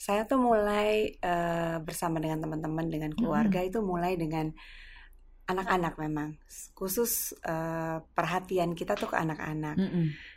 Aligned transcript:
Saya 0.00 0.24
tuh 0.24 0.40
mulai 0.40 1.12
uh, 1.20 1.76
bersama 1.84 2.16
dengan 2.24 2.40
teman-teman 2.40 2.88
dengan 2.88 3.12
keluarga 3.12 3.60
itu 3.60 3.84
mulai 3.84 4.16
dengan 4.16 4.48
anak-anak 5.44 6.00
memang 6.00 6.40
khusus 6.72 7.36
uh, 7.44 8.00
perhatian 8.16 8.72
kita 8.72 8.96
tuh 8.96 9.12
ke 9.12 9.16
anak-anak. 9.20 9.76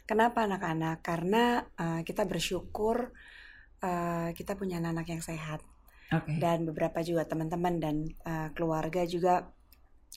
Kenapa 0.04 0.44
anak-anak? 0.44 1.00
Karena 1.00 1.64
uh, 1.80 2.04
kita 2.04 2.28
bersyukur 2.28 3.16
uh, 3.80 4.30
kita 4.36 4.60
punya 4.60 4.84
anak-anak 4.84 5.08
yang 5.08 5.24
sehat. 5.24 5.64
Oke. 6.14 6.38
dan 6.38 6.62
beberapa 6.70 7.02
juga 7.02 7.26
teman-teman 7.26 7.82
dan 7.82 7.96
uh, 8.22 8.54
keluarga 8.54 9.02
juga 9.10 9.50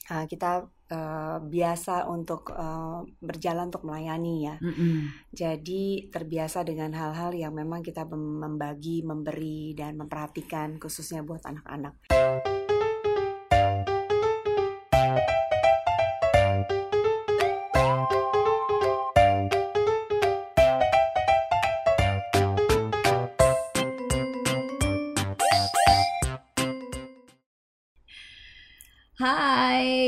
uh, 0.09 0.25
kita 0.25 0.65
uh, 0.91 1.37
biasa 1.41 2.09
untuk 2.09 2.51
uh, 2.51 3.05
berjalan 3.21 3.69
untuk 3.69 3.85
melayani 3.85 4.35
ya. 4.49 4.55
Mm-mm. 4.59 5.13
Jadi 5.31 6.09
terbiasa 6.09 6.63
dengan 6.65 6.93
hal-hal 6.95 7.33
yang 7.37 7.53
memang 7.53 7.85
kita 7.85 8.03
mem- 8.09 8.43
membagi, 8.43 9.05
memberi 9.05 9.77
dan 9.77 9.95
memperhatikan 9.97 10.81
khususnya 10.81 11.21
buat 11.21 11.43
anak-anak. 11.45 12.56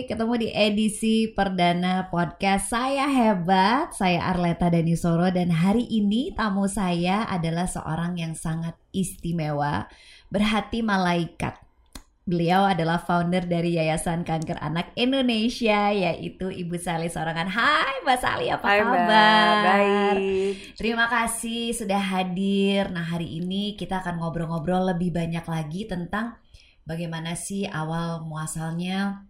Ketemu 0.09 0.41
di 0.41 0.49
edisi 0.49 1.29
perdana 1.29 2.09
podcast 2.09 2.73
Saya 2.73 3.05
Hebat. 3.05 3.93
Saya 3.93 4.25
Arleta 4.33 4.65
Danisoro 4.65 5.29
dan 5.29 5.53
hari 5.53 5.85
ini 5.85 6.33
tamu 6.33 6.65
saya 6.65 7.29
adalah 7.29 7.69
seorang 7.69 8.17
yang 8.17 8.33
sangat 8.33 8.73
istimewa, 8.89 9.85
berhati 10.33 10.81
malaikat. 10.81 11.61
Beliau 12.25 12.65
adalah 12.65 12.97
founder 12.97 13.45
dari 13.45 13.77
Yayasan 13.77 14.25
Kanker 14.25 14.57
Anak 14.57 14.97
Indonesia, 14.97 15.93
yaitu 15.93 16.49
Ibu 16.49 16.81
Sali 16.81 17.13
Sorangan. 17.13 17.45
Hai, 17.45 18.01
Mbak 18.01 18.17
Sali, 18.17 18.49
apa 18.49 18.65
Hai, 18.65 18.81
kabar? 18.81 19.61
Baik. 19.61 20.53
Terima 20.73 21.05
kasih 21.05 21.77
sudah 21.77 22.01
hadir. 22.01 22.89
Nah, 22.89 23.05
hari 23.05 23.45
ini 23.45 23.77
kita 23.77 24.01
akan 24.01 24.25
ngobrol-ngobrol 24.25 24.89
lebih 24.89 25.13
banyak 25.13 25.45
lagi 25.45 25.85
tentang 25.85 26.33
bagaimana 26.81 27.37
sih 27.37 27.69
awal 27.69 28.25
muasalnya 28.25 29.28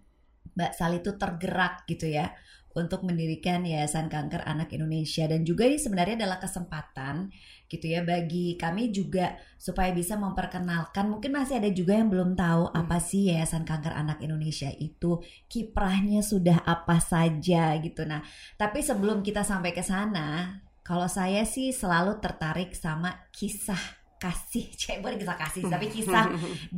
Mbak 0.55 0.71
Sali 0.77 1.01
itu 1.01 1.11
tergerak 1.17 1.85
gitu 1.89 2.09
ya 2.09 2.31
untuk 2.77 3.01
mendirikan 3.01 3.65
Yayasan 3.65 4.07
Kanker 4.07 4.45
Anak 4.45 4.69
Indonesia. 4.71 5.25
Dan 5.25 5.41
juga 5.41 5.65
ini 5.65 5.81
sebenarnya 5.81 6.25
adalah 6.25 6.37
kesempatan 6.37 7.33
gitu 7.65 7.85
ya 7.85 8.05
bagi 8.05 8.55
kami 8.55 8.93
juga 8.93 9.35
supaya 9.57 9.89
bisa 9.89 10.15
memperkenalkan. 10.15 11.09
Mungkin 11.09 11.33
masih 11.33 11.57
ada 11.59 11.69
juga 11.73 11.97
yang 11.97 12.13
belum 12.13 12.37
tahu 12.37 12.69
apa 12.71 12.97
sih 13.01 13.33
Yayasan 13.33 13.65
Kanker 13.65 13.93
Anak 13.93 14.21
Indonesia 14.21 14.69
itu 14.77 15.19
kiprahnya 15.49 16.21
sudah 16.21 16.61
apa 16.63 17.01
saja 17.01 17.73
gitu. 17.81 18.05
Nah 18.05 18.21
tapi 18.55 18.85
sebelum 18.85 19.25
kita 19.25 19.41
sampai 19.41 19.73
ke 19.73 19.81
sana 19.81 20.61
kalau 20.85 21.05
saya 21.05 21.45
sih 21.45 21.69
selalu 21.69 22.17
tertarik 22.17 22.73
sama 22.73 23.13
kisah 23.29 23.98
kasih, 24.23 24.65
cek 24.81 24.97
bukan 25.01 25.17
kisah 25.21 25.37
kasih, 25.43 25.65
tapi 25.71 25.85
kisah 25.95 26.25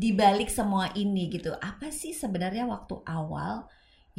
di 0.02 0.10
balik 0.22 0.50
semua 0.58 0.86
ini 1.04 1.24
gitu. 1.36 1.52
Apa 1.70 1.88
sih 2.02 2.14
sebenarnya 2.16 2.64
waktu 2.74 2.96
awal 3.18 3.54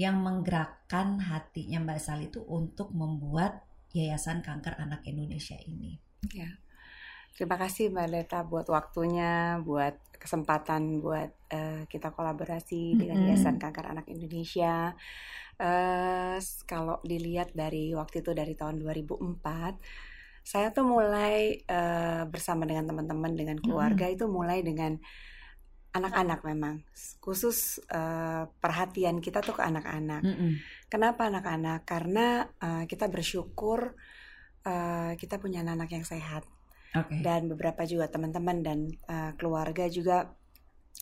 yang 0.03 0.17
menggerakkan 0.27 1.09
hatinya 1.31 1.79
Mbak 1.85 2.01
Sali 2.03 2.27
itu 2.33 2.41
untuk 2.59 2.89
membuat 3.01 3.53
Yayasan 3.97 4.39
Kanker 4.47 4.75
Anak 4.85 5.05
Indonesia 5.11 5.57
ini? 5.69 5.93
Terima 7.33 7.57
kasih 7.57 7.89
Mbak 7.93 8.09
Leta 8.13 8.39
buat 8.45 8.67
waktunya, 8.69 9.57
buat 9.65 9.97
kesempatan 10.21 11.03
buat 11.03 11.31
eh, 11.51 11.83
kita 11.91 12.15
kolaborasi 12.15 12.95
dengan 13.01 13.19
Mm-mm. 13.19 13.25
Yayasan 13.25 13.57
Kanker 13.59 13.87
Anak 13.91 14.07
Indonesia. 14.13 14.95
S- 16.39 16.65
kalau 16.67 16.99
dilihat 17.07 17.55
dari 17.57 17.95
waktu 17.95 18.21
itu 18.25 18.33
dari 18.35 18.55
tahun 18.59 18.77
2004, 18.83 19.79
saya 20.43 20.75
tuh 20.75 20.87
mulai 20.87 21.63
eh, 21.63 22.23
bersama 22.27 22.67
dengan 22.67 22.91
teman-teman 22.91 23.33
dengan 23.35 23.59
keluarga 23.63 24.11
itu 24.11 24.27
mulai 24.27 24.63
dengan 24.67 24.99
anak-anak 25.93 26.41
memang 26.43 26.83
khusus 27.23 27.79
eh, 27.89 28.45
perhatian 28.49 29.23
kita 29.23 29.41
tuh 29.41 29.55
ke 29.55 29.63
anak-anak. 29.63 30.23
Mm-mm. 30.27 30.59
Kenapa 30.91 31.31
anak-anak? 31.31 31.87
Karena 31.87 32.47
eh, 32.59 32.85
kita 32.91 33.07
bersyukur 33.07 33.95
eh, 34.67 35.13
kita 35.17 35.39
punya 35.39 35.63
anak 35.63 35.95
yang 35.95 36.03
sehat 36.05 36.43
Oke. 36.93 37.25
dan 37.25 37.49
beberapa 37.49 37.89
juga 37.89 38.05
teman-teman 38.13 38.61
dan 38.61 38.79
uh, 39.09 39.33
keluarga 39.41 39.89
juga 39.89 40.29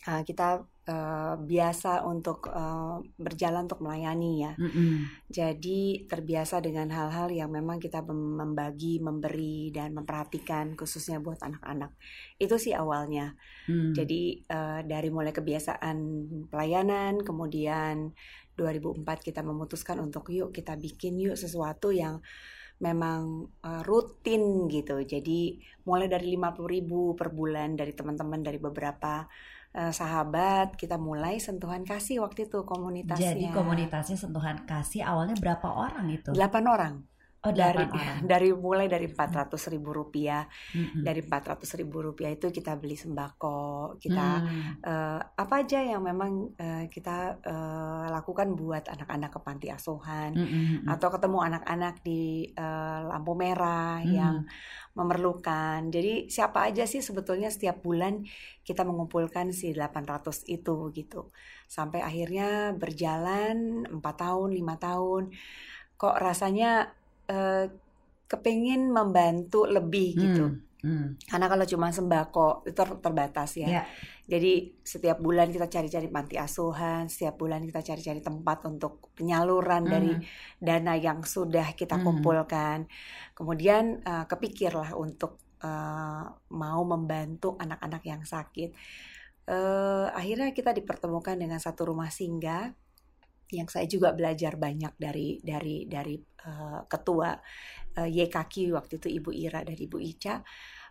uh, 0.07 0.23
kita 0.23 0.63
uh, 0.91 1.35
biasa 1.39 2.03
untuk 2.03 2.51
uh, 2.51 2.99
berjalan 3.15 3.71
untuk 3.71 3.87
melayani 3.87 4.33
ya. 4.43 4.53
Mm-mm. 4.59 5.07
Jadi 5.31 6.11
terbiasa 6.11 6.59
dengan 6.59 6.91
hal-hal 6.91 7.31
yang 7.31 7.55
memang 7.55 7.79
kita 7.79 8.03
mem- 8.03 8.43
membagi, 8.43 8.99
memberi 8.99 9.71
dan 9.71 9.95
memperhatikan 9.95 10.75
khususnya 10.75 11.23
buat 11.23 11.39
anak-anak. 11.39 11.95
Itu 12.43 12.59
sih 12.59 12.75
awalnya. 12.75 13.39
Mm. 13.71 13.95
Jadi 13.95 14.43
uh, 14.51 14.83
dari 14.83 15.09
mulai 15.15 15.31
kebiasaan 15.31 15.97
pelayanan, 16.51 17.23
kemudian 17.23 18.11
2004 18.59 19.07
kita 19.23 19.41
memutuskan 19.47 20.03
untuk 20.03 20.29
yuk 20.35 20.51
kita 20.51 20.75
bikin 20.77 21.17
yuk 21.17 21.39
sesuatu 21.39 21.95
yang 21.95 22.19
memang 22.81 23.49
uh, 23.63 23.83
rutin 23.85 24.67
gitu. 24.73 25.05
Jadi 25.05 25.61
mulai 25.85 26.09
dari 26.09 26.33
50.000 26.35 26.65
ribu 26.65 27.13
per 27.15 27.29
bulan 27.31 27.77
dari 27.77 27.93
teman-teman 27.93 28.41
dari 28.41 28.57
beberapa 28.57 29.29
uh, 29.75 29.93
sahabat 29.93 30.75
kita 30.79 30.97
mulai 30.97 31.39
sentuhan 31.43 31.83
kasih 31.83 32.23
waktu 32.23 32.47
itu 32.47 32.63
komunitasnya. 32.63 33.35
Jadi 33.35 33.51
komunitasnya 33.51 34.17
sentuhan 34.19 34.63
kasih 34.67 35.07
awalnya 35.07 35.37
berapa 35.39 35.67
orang 35.67 36.07
itu? 36.11 36.31
8 36.33 36.41
orang 36.67 37.10
Oh, 37.41 37.57
dari 37.57 37.89
delapan 37.89 38.21
orang. 38.21 38.29
dari 38.29 38.49
mulai 38.53 38.85
dari 38.85 39.09
400 39.09 39.73
ribu 39.73 39.97
rupiah 39.97 40.45
Mm-mm. 40.77 41.01
dari 41.01 41.25
400 41.25 41.81
ribu 41.81 42.05
rupiah 42.05 42.29
itu 42.29 42.53
kita 42.53 42.77
beli 42.77 43.01
sembako 43.01 43.97
kita 43.97 44.29
Mm. 44.45 44.85
eh, 44.85 45.21
apa 45.41 45.55
aja 45.65 45.81
yang 45.81 46.05
memang 46.05 46.53
eh, 46.55 46.85
kita 46.93 47.41
eh, 47.41 48.05
lakukan 48.13 48.53
buat 48.53 48.93
anak-anak 48.93 49.31
ke 49.33 49.41
panti 49.41 49.73
asuhan 49.73 50.37
Mm-mm. 50.37 50.85
atau 50.85 51.09
ketemu 51.09 51.39
anak-anak 51.41 52.05
di 52.05 52.45
eh, 52.53 53.01
lampu 53.09 53.33
merah 53.33 54.05
Hmm. 54.05 54.13
yang 54.13 54.37
memerlukan. 54.93 55.89
Jadi 55.89 56.29
siapa 56.29 56.69
aja 56.69 56.85
sih 56.85 57.01
sebetulnya 57.01 57.49
setiap 57.49 57.81
bulan 57.81 58.21
kita 58.61 58.85
mengumpulkan 58.85 59.49
si 59.55 59.73
800 59.73 60.45
itu 60.45 60.93
gitu. 60.93 61.33
Sampai 61.65 62.05
akhirnya 62.05 62.77
berjalan 62.77 63.87
4 63.89 64.17
tahun, 64.19 64.49
lima 64.53 64.77
tahun. 64.77 65.33
Kok 65.97 66.17
rasanya 66.21 67.00
eh, 67.31 67.71
kepingin 68.27 68.91
membantu 68.91 69.67
lebih 69.67 70.09
gitu. 70.19 70.47
Mm. 70.51 70.59
Mm. 70.81 71.07
Karena 71.29 71.47
kalau 71.51 71.65
cuma 71.69 71.93
sembako 71.93 72.65
itu 72.65 72.73
ter- 72.73 73.01
terbatas 73.05 73.53
ya. 73.59 73.69
Ya. 73.69 73.83
Jadi 74.25 74.81
setiap 74.81 75.21
bulan 75.21 75.53
kita 75.53 75.69
cari-cari 75.69 76.09
panti 76.09 76.41
asuhan, 76.41 77.11
setiap 77.11 77.37
bulan 77.37 77.61
kita 77.69 77.85
cari-cari 77.85 78.25
tempat 78.25 78.65
untuk 78.65 79.13
penyaluran 79.13 79.85
dari 79.85 80.15
Mm. 80.17 80.25
dana 80.57 80.95
yang 80.97 81.21
sudah 81.21 81.77
kita 81.77 82.01
Hmm. 82.01 82.07
kumpulkan. 82.07 82.89
Kemudian 83.37 84.01
eh, 84.03 84.25
kepikirlah 84.27 84.97
untuk 84.97 85.37
eh, 85.61 86.25
mau 86.57 86.83
membantu 86.89 87.61
anak-anak 87.61 88.03
yang 88.09 88.23
sakit. 88.25 88.73
Eh, 89.45 90.07
akhirnya 90.17 90.57
kita 90.57 90.73
dipertemukan 90.73 91.37
dengan 91.37 91.61
satu 91.61 91.93
rumah 91.93 92.09
singgah 92.09 92.73
yang 93.51 93.69
saya 93.69 93.87
juga 93.91 94.15
belajar 94.15 94.55
banyak 94.57 94.95
dari 94.97 95.43
dari 95.43 95.85
dari 95.91 96.17
eh, 96.19 96.81
ketua 96.87 97.35
YKQ 97.91 98.55
waktu 98.79 99.03
itu 99.03 99.09
Ibu 99.19 99.31
Ira 99.35 99.61
dan 99.67 99.75
Ibu 99.75 99.99
Ica 99.99 100.41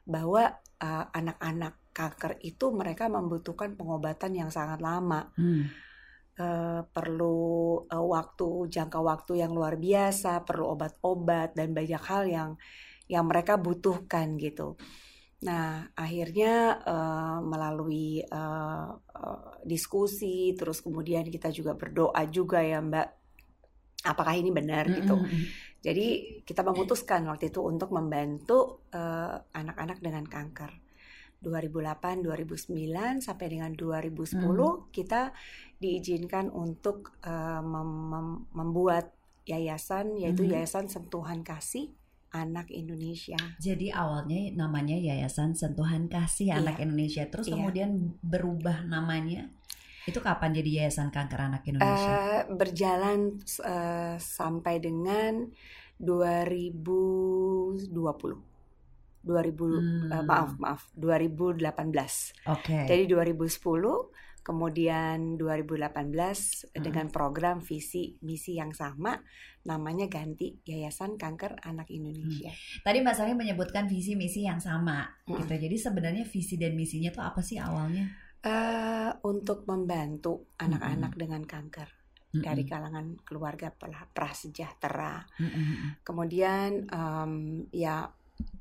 bahwa 0.10 0.44
eh, 0.82 1.06
anak-anak 1.14 1.94
kanker 1.94 2.40
itu 2.42 2.72
mereka 2.72 3.12
membutuhkan 3.12 3.76
pengobatan 3.76 4.32
yang 4.34 4.50
sangat 4.50 4.80
lama 4.80 5.30
Mm. 5.36 5.64
eh, 6.40 6.82
perlu 6.88 7.40
eh, 7.92 8.00
waktu 8.00 8.72
jangka 8.72 9.00
waktu 9.04 9.44
yang 9.44 9.52
luar 9.52 9.76
biasa, 9.76 10.48
perlu 10.48 10.72
obat-obat 10.74 11.52
dan 11.54 11.76
banyak 11.76 12.00
hal 12.00 12.24
yang 12.26 12.50
yang 13.12 13.26
mereka 13.28 13.58
butuhkan 13.60 14.38
gitu. 14.40 14.78
Nah, 15.40 15.88
akhirnya 15.96 16.84
eh, 16.84 17.38
melalui 17.44 18.20
eh, 18.20 18.90
eh, 18.96 19.52
diskusi, 19.64 20.52
terus 20.60 20.84
kemudian 20.84 21.24
kita 21.28 21.48
juga 21.52 21.76
berdoa 21.80 22.22
juga 22.28 22.60
ya 22.60 22.80
Mbak, 22.84 23.08
apakah 24.04 24.36
ini 24.36 24.52
benar 24.52 24.88
gitu. 24.92 25.16
Mm-mm. 25.16 25.44
Jadi 25.80 26.08
kita 26.44 26.60
memutuskan 26.68 27.24
waktu 27.32 27.56
itu 27.56 27.64
untuk 27.64 27.96
membantu 27.96 28.84
anak-anak 29.56 30.04
dengan 30.04 30.28
kanker. 30.28 30.72
2008, 31.40 32.20
2009 32.20 33.24
sampai 33.24 33.48
dengan 33.48 33.72
2010 33.72 34.92
kita 34.92 35.32
diizinkan 35.80 36.52
untuk 36.52 37.16
eh, 37.24 37.64
mem- 37.64 38.08
mem- 38.12 38.44
membuat 38.52 39.16
yayasan 39.48 40.20
yaitu 40.20 40.44
Mhm. 40.46 40.52
Yayasan 40.60 40.86
Sentuhan 40.92 41.42
Kasih 41.48 41.96
Anak 42.32 42.70
Indonesia. 42.70 43.38
Jadi 43.58 43.90
awalnya 43.90 44.54
namanya 44.54 44.94
Yayasan 44.94 45.54
Sentuhan 45.54 46.06
Kasih 46.06 46.54
Iya. 46.54 46.62
Anak 46.62 46.78
Indonesia, 46.80 47.24
terus 47.26 47.50
Iya. 47.50 47.58
kemudian 47.58 48.14
berubah 48.22 48.86
namanya. 48.86 49.50
Itu 50.06 50.20
kapan 50.20 50.54
jadi 50.54 50.86
Yayasan 50.86 51.10
Kanker 51.10 51.40
Anak 51.40 51.64
Indonesia? 51.66 52.14
Eh, 52.14 52.42
berjalan 52.50 53.38
eh, 53.62 54.16
sampai 54.18 54.78
dengan 54.78 55.50
2020. 56.00 58.38
2000 59.20 59.68
Hmm. 59.68 60.10
eh, 60.10 60.24
maaf 60.24 60.56
maaf 60.58 60.82
2018. 60.96 62.32
Oke. 62.48 62.88
Jadi 62.88 63.04
2010 63.06 64.10
kemudian 64.42 65.36
2018 65.36 66.70
Hmm. 66.70 66.82
dengan 66.82 67.08
program 67.08 67.60
visi 67.60 68.18
misi 68.22 68.56
yang 68.56 68.72
sama 68.72 69.18
namanya 69.62 70.08
ganti 70.08 70.56
Yayasan 70.64 71.16
Kanker 71.16 71.62
Anak 71.62 71.88
Indonesia. 71.90 72.50
Tadi 72.82 72.98
Mbak 73.00 73.16
Sari 73.16 73.34
menyebutkan 73.34 73.86
visi 73.86 74.16
misi 74.16 74.48
yang 74.48 74.58
sama 74.58 75.04
Mm. 75.28 75.36
gitu. 75.36 75.54
Jadi 75.60 75.76
sebenarnya 75.78 76.24
visi 76.24 76.56
dan 76.56 76.74
misinya 76.74 77.12
tuh 77.12 77.24
apa 77.24 77.40
sih 77.40 77.60
awalnya? 77.60 78.08
Eh, 78.40 79.12
untuk 79.24 79.68
membantu 79.68 80.48
anak-anak 80.56 81.12
dengan 81.14 81.44
kanker 81.44 81.90
Mm-mm. 82.32 82.40
dari 82.40 82.64
kalangan 82.64 83.20
keluarga 83.22 83.68
pra- 83.68 84.08
prasejahtera. 84.10 85.28
Mm-mm. 85.38 86.00
Kemudian 86.02 86.88
em, 86.88 87.34
ya 87.70 88.08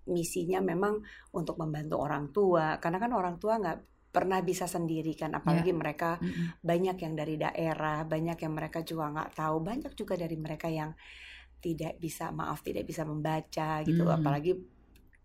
misinya 0.08 0.58
memang 0.58 0.98
untuk 1.30 1.54
membantu 1.56 2.00
orang 2.00 2.32
tua 2.32 2.82
karena 2.82 2.98
kan 2.98 3.12
orang 3.12 3.38
tua 3.38 3.54
nggak 3.54 3.78
pernah 4.08 4.40
bisa 4.40 4.64
sendiri 4.64 5.12
kan 5.12 5.36
apalagi 5.36 5.70
mereka 5.76 6.16
Mm-mm. 6.18 6.64
banyak 6.64 6.96
yang 6.96 7.14
dari 7.14 7.36
daerah 7.36 8.08
banyak 8.08 8.38
yang 8.40 8.52
mereka 8.56 8.80
juga 8.80 9.12
nggak 9.12 9.30
tahu 9.36 9.56
banyak 9.60 9.92
juga 9.92 10.16
dari 10.16 10.36
mereka 10.40 10.66
yang 10.72 10.90
tidak 11.58 11.98
bisa 11.98 12.30
maaf 12.32 12.64
tidak 12.64 12.86
bisa 12.86 13.04
membaca 13.04 13.82
gitu 13.82 14.06
Hmm. 14.06 14.16
apalagi 14.16 14.56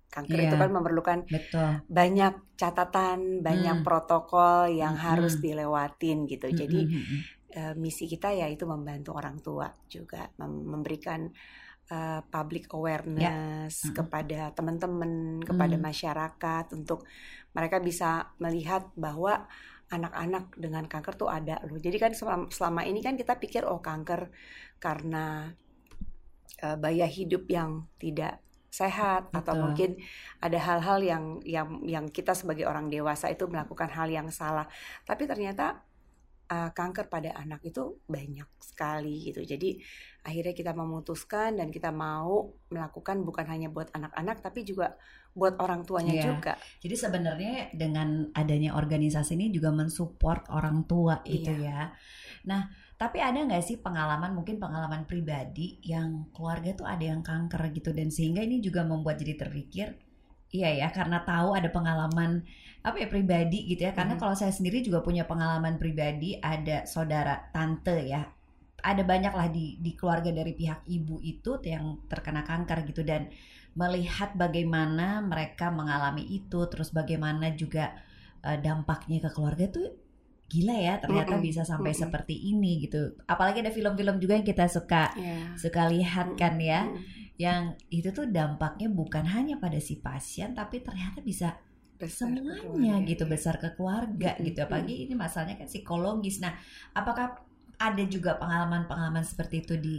kanker 0.09 0.38
Iya. 0.38 0.45
itu 0.45 0.56
kan 0.62 0.69
memerlukan 0.69 1.19
Betul. 1.25 1.69
banyak 1.89 2.33
catatan 2.53 3.41
banyak 3.41 3.81
Hmm. 3.81 3.85
protokol 3.85 4.69
yang 4.69 4.94
Hmm. 4.94 5.06
harus 5.09 5.39
dilewatin 5.39 6.27
gitu 6.27 6.51
jadi 6.51 6.81
Mm-mm. 6.86 7.19
eh, 7.53 7.74
misi 7.77 8.06
kita 8.06 8.33
yaitu 8.33 8.65
membantu 8.65 9.13
orang 9.13 9.38
tua 9.39 9.69
juga 9.88 10.25
mem- 10.38 10.65
memberikan 10.69 11.29
eh, 11.83 12.21
public 12.25 12.71
awareness 12.74 13.83
Mm-mm. 13.83 13.94
kepada 13.94 14.56
teman-teman 14.56 15.44
kepada 15.44 15.75
Mm. 15.75 15.83
masyarakat 15.83 16.65
untuk 16.74 17.03
mereka 17.53 17.77
bisa 17.79 18.33
melihat 18.41 18.89
bahwa 18.97 19.45
anak-anak 19.94 20.57
dengan 20.57 20.89
kanker 20.89 21.13
tuh 21.13 21.29
ada 21.29 21.61
loh 21.69 21.77
jadi 21.77 21.97
kan 22.01 22.11
selama, 22.17 22.50
selama 22.50 22.81
ini 22.85 23.05
kan 23.05 23.13
kita 23.13 23.38
pikir 23.38 23.61
oh 23.63 23.77
kanker 23.79 24.33
karena 24.81 25.53
eh, 26.61 26.77
gaya 26.81 27.05
hidup 27.05 27.45
yang 27.50 27.85
tidak 28.01 28.41
sehat 28.73 29.29
atau 29.29 29.53
Betul. 29.53 29.63
mungkin 29.69 29.91
ada 30.41 30.57
hal-hal 30.57 31.00
yang 31.05 31.25
yang 31.45 31.85
yang 31.85 32.05
kita 32.09 32.33
sebagai 32.33 32.65
orang 32.65 32.89
dewasa 32.89 33.29
itu 33.29 33.45
melakukan 33.45 33.85
hal 33.94 34.09
yang 34.09 34.33
salah 34.33 34.65
tapi 35.05 35.29
ternyata 35.29 35.85
uh, 36.50 36.69
kanker 36.73 37.07
pada 37.09 37.33
anak 37.38 37.63
itu 37.65 38.01
banyak 38.05 38.50
sekali 38.59 39.31
gitu. 39.31 39.41
Jadi 39.44 39.79
akhirnya 40.23 40.53
kita 40.55 40.71
memutuskan 40.75 41.59
dan 41.59 41.73
kita 41.73 41.89
mau 41.89 42.53
melakukan 42.69 43.23
bukan 43.23 43.45
hanya 43.50 43.69
buat 43.73 43.91
anak-anak 43.91 44.39
tapi 44.44 44.63
juga 44.63 44.95
buat 45.33 45.57
orang 45.57 45.81
tuanya 45.88 46.13
Iya. 46.13 46.24
juga. 46.27 46.53
Jadi 46.83 46.95
sebenarnya 47.03 47.53
dengan 47.74 48.30
adanya 48.38 48.77
organisasi 48.77 49.33
ini 49.39 49.47
juga 49.56 49.69
mensupport 49.74 50.45
orang 50.53 50.85
tua 50.85 51.25
gitu 51.25 51.50
ya. 51.53 51.89
Nah, 52.50 52.62
tapi 53.01 53.18
ada 53.24 53.39
nggak 53.41 53.63
sih 53.65 53.77
pengalaman 53.81 54.31
mungkin 54.38 54.62
pengalaman 54.62 55.03
pribadi 55.09 55.81
yang 55.83 56.30
keluarga 56.35 56.71
tuh 56.80 56.88
ada 56.88 57.03
yang 57.12 57.21
kanker 57.25 57.62
gitu 57.75 57.89
dan 57.97 58.09
sehingga 58.13 58.41
ini 58.45 58.62
juga 58.62 58.85
membuat 58.85 59.18
jadi 59.21 59.33
terpikir, 59.41 59.88
iya 60.53 60.69
ya 60.85 60.88
karena 60.94 61.25
tahu 61.25 61.57
ada 61.57 61.69
pengalaman 61.74 62.45
apa 62.86 62.97
ya 63.01 63.07
pribadi 63.09 63.65
gitu 63.71 63.81
ya. 63.89 63.94
Karena 63.97 64.15
Mhm. 64.15 64.21
kalau 64.21 64.36
saya 64.38 64.53
sendiri 64.53 64.86
juga 64.86 65.01
punya 65.01 65.24
pengalaman 65.25 65.75
pribadi, 65.81 66.38
ada 66.39 66.86
saudara 66.86 67.50
tante 67.56 67.97
ya, 68.06 68.21
ada 68.83 69.03
banyak 69.07 69.33
lah 69.33 69.47
di 69.50 69.79
di 69.79 69.91
keluarga 69.95 70.29
dari 70.36 70.53
pihak 70.53 70.83
ibu 70.88 71.15
itu 71.24 71.51
yang 71.63 72.03
terkena 72.12 72.44
kanker 72.44 72.83
gitu 72.89 73.01
dan 73.07 73.31
melihat 73.74 74.30
bagaimana 74.38 75.22
mereka 75.25 75.74
mengalami 75.74 76.24
itu, 76.30 76.60
terus 76.72 76.90
bagaimana 76.94 77.54
juga 77.58 77.94
eh, 78.46 78.58
dampaknya 78.62 79.18
ke 79.25 79.30
keluarga 79.36 79.66
tuh 79.72 79.88
gila 80.52 80.75
ya 80.78 80.94
ternyata 81.02 81.34
Mm-mm, 81.34 81.42
bisa 81.42 81.62
sampai 81.66 81.94
mm-mm. 81.94 81.98
seperti 81.98 82.36
ini 82.54 82.86
gitu. 82.86 83.18
Apalagi 83.25 83.66
ada 83.66 83.74
film-film 83.74 84.16
juga 84.22 84.34
yang 84.38 84.46
kita 84.46 84.66
suka 84.70 85.04
Ya. 85.16 85.64
suka 85.64 85.90
lihat 85.90 86.38
kan 86.38 86.56
ya, 86.62 86.80
Mm, 86.84 87.06
yang 87.42 87.74
itu 87.90 88.10
tuh 88.14 88.30
dampaknya 88.30 88.88
bukan 88.94 89.25
hanya 89.25 89.58
pada 89.58 89.80
si 89.81 89.98
pasien 89.98 90.54
tapi 90.54 90.81
ternyata 90.86 91.20
bisa 91.25 91.58
besar 92.00 92.34
semuanya 92.34 92.60
keluarga. 92.60 93.10
gitu 93.10 93.24
besar 93.30 93.56
ke 93.64 93.70
keluarga 93.78 94.38
Mm-mm, 94.38 94.46
gitu. 94.46 94.60
Apalagi 94.66 95.08
ini 95.08 95.14
masalahnya 95.18 95.56
kan 95.62 95.70
psikologis. 95.72 96.38
Nah, 96.44 96.54
apakah 96.94 97.42
ada 97.80 98.04
juga 98.06 98.38
pengalaman-pengalaman 98.42 99.25
seperti 99.25 99.56
itu 99.66 99.74
di 99.80 99.96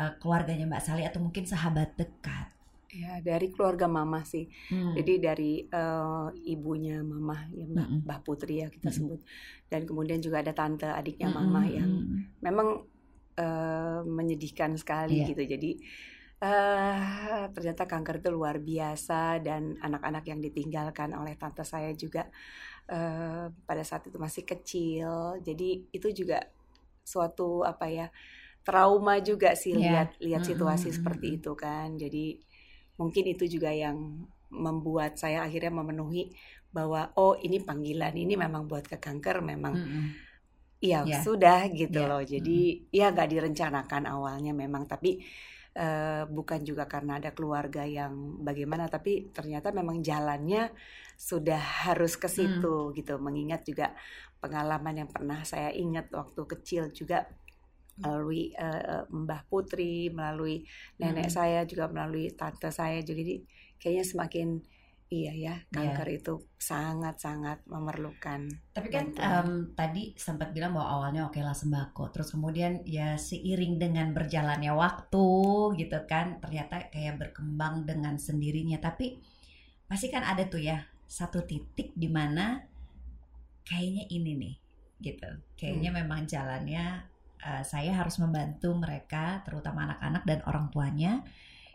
eh, 0.00 0.12
keluarganya 0.20 0.66
Mbak 0.68 0.82
Sali 0.84 1.02
atau 1.08 1.20
mungkin 1.24 1.44
sahabat 1.48 1.96
dekat? 1.96 2.48
Ya, 2.96 3.20
dari 3.28 3.46
keluarga 3.54 3.86
mama 3.98 4.20
sih. 4.32 4.44
Hmm. 4.70 4.96
Jadi 4.96 5.12
dari 5.26 5.52
eh, 5.68 6.26
ibunya 6.54 6.96
mama 7.12 7.36
ya 7.52 7.64
Mbak, 7.68 7.88
Mm-mm. 7.88 8.02
Mbak 8.06 8.20
Putri 8.26 8.52
ya 8.62 8.68
kita 8.72 8.88
Mm-mm. 8.88 8.96
sebut. 8.96 9.20
Dan 9.70 9.82
kemudian 9.88 10.20
juga 10.24 10.40
ada 10.42 10.52
tante 10.56 10.86
adiknya 10.88 11.28
Mm-mm, 11.28 11.36
mama 11.38 11.60
yang 11.68 11.90
mm-mm. 11.92 12.26
memang 12.46 12.68
eh, 13.36 14.00
menyedihkan 14.06 14.72
sekali 14.80 15.14
Iya. 15.14 15.26
gitu. 15.28 15.42
Jadi 15.44 15.70
eh 16.36 17.48
ternyata 17.54 17.82
kanker 17.88 18.20
itu 18.20 18.28
luar 18.36 18.56
biasa 18.60 19.40
dan 19.46 19.62
anak-anak 19.80 20.24
yang 20.30 20.40
ditinggalkan 20.44 21.10
oleh 21.16 21.34
tante 21.40 21.64
saya 21.64 21.90
juga 21.96 22.28
eh, 22.90 23.46
pada 23.68 23.82
saat 23.88 24.04
itu 24.08 24.18
masih 24.20 24.44
kecil. 24.46 25.40
Jadi 25.46 25.90
itu 25.96 26.08
juga 26.12 26.38
suatu 27.06 27.62
apa 27.66 27.86
ya 27.90 28.06
trauma 28.66 29.18
juga 29.22 29.54
sih 29.56 29.74
Iya. 29.76 29.90
lihat 29.90 30.18
lihat 30.22 30.42
situasi 30.46 30.88
mm-mm, 30.88 30.98
seperti 30.98 31.26
mm-mm. 31.26 31.36
itu 31.40 31.52
kan. 31.58 31.94
Jadi 31.98 32.40
mungkin 33.00 33.24
itu 33.32 33.44
juga 33.54 33.70
yang 33.72 33.98
membuat 34.52 35.18
saya 35.22 35.42
akhirnya 35.46 35.72
memenuhi 35.80 36.32
bahwa 36.76 37.10
oh 37.18 37.34
ini 37.46 37.58
panggilan 37.68 38.14
ini 38.14 38.34
memang 38.38 38.62
buat 38.70 38.84
ke 38.86 38.96
kanker 39.00 39.36
memang 39.42 39.74
Mm-mm. 39.74 40.16
Iya 40.84 40.98
Ya. 41.02 41.20
sudah 41.24 41.58
gitu 41.80 41.98
Ya, 41.98 42.08
loh. 42.08 42.20
Jadi 42.32 42.84
ya 42.98 43.04
nggak 43.12 43.28
direncanakan 43.32 44.02
awalnya 44.12 44.52
memang, 44.62 44.84
tapi 44.92 45.08
eh, 45.76 46.22
bukan 46.36 46.60
juga 46.68 46.84
karena 46.92 47.12
ada 47.20 47.30
keluarga 47.36 47.82
yang 47.98 48.12
bagaimana, 48.48 48.84
tapi 48.94 49.10
ternyata 49.36 49.68
memang 49.78 49.98
jalannya 50.08 50.68
sudah 51.16 51.60
harus 51.88 52.12
ke 52.22 52.28
Hmm. 52.36 52.66
situ 52.68 52.92
gitu. 52.96 53.12
Mengingat 53.26 53.60
juga 53.68 53.86
pengalaman 54.42 54.94
yang 55.00 55.10
pernah 55.14 55.40
saya 55.48 55.70
ingat 55.72 56.06
waktu 56.12 56.42
kecil 56.52 56.82
juga 56.92 57.24
melalui 58.00 58.52
eh, 58.52 59.02
Mbah 59.08 59.48
Putri, 59.48 60.12
melalui 60.12 60.64
nenek 61.00 61.28
Mm. 61.28 61.34
saya 61.34 61.60
juga 61.64 61.88
melalui 61.88 62.32
tante 62.36 62.68
saya 62.72 63.00
juga. 63.00 63.20
Jadi 63.24 63.36
kayaknya 63.80 64.04
semakin 64.04 64.48
iya 65.06 65.30
ya 65.30 65.54
kanker 65.70 66.18
itu 66.18 66.34
sangat-sangat 66.58 67.62
memerlukan 67.70 68.50
Tapi 68.74 68.90
kan 68.90 69.14
bantuan. 69.14 69.46
em, 69.46 69.50
tadi 69.78 70.02
sempat 70.18 70.50
bilang 70.50 70.74
bahwa 70.74 70.98
awalnya 70.98 71.30
oke 71.30 71.38
lah 71.38 71.54
sembako, 71.54 72.10
terus 72.10 72.34
kemudian 72.34 72.82
ya 72.82 73.14
seiring 73.14 73.78
dengan 73.78 74.10
berjalannya 74.10 74.74
waktu 74.74 75.28
gitu 75.78 75.98
kan, 76.10 76.42
ternyata 76.42 76.90
kayak 76.90 77.22
berkembang 77.22 77.86
dengan 77.86 78.18
sendirinya. 78.18 78.82
Tapi 78.82 79.22
pasti 79.86 80.10
kan 80.10 80.26
ada 80.26 80.42
tuh 80.50 80.58
ya 80.58 80.82
satu 81.06 81.46
titik 81.46 81.94
di 81.94 82.10
mana 82.10 82.58
kayaknya 83.62 84.10
ini 84.10 84.32
nih 84.34 84.54
gitu, 85.06 85.30
kayaknya 85.54 85.94
memang 86.02 86.26
jalannya 86.26 87.06
eh, 87.42 87.64
saya 87.64 87.92
harus 88.00 88.16
membantu 88.22 88.72
mereka, 88.76 89.40
terutama 89.46 89.86
anak-anak 89.90 90.22
dan 90.28 90.40
orang 90.48 90.66
tuanya 90.72 91.12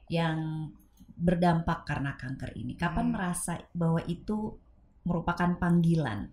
yang 0.09 0.69
berdampak 1.17 1.85
karena 1.89 2.17
kanker 2.17 2.51
ini. 2.57 2.73
Kapan 2.79 3.07
Hmm. 3.07 3.15
merasa 3.15 3.61
bahwa 3.75 4.01
itu 4.09 4.57
merupakan 5.07 5.51
panggilan? 5.61 6.29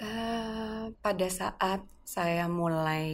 Eh, 0.00 0.84
pada 1.04 1.28
saat 1.40 1.80
saya 2.16 2.44
mulai 2.50 3.04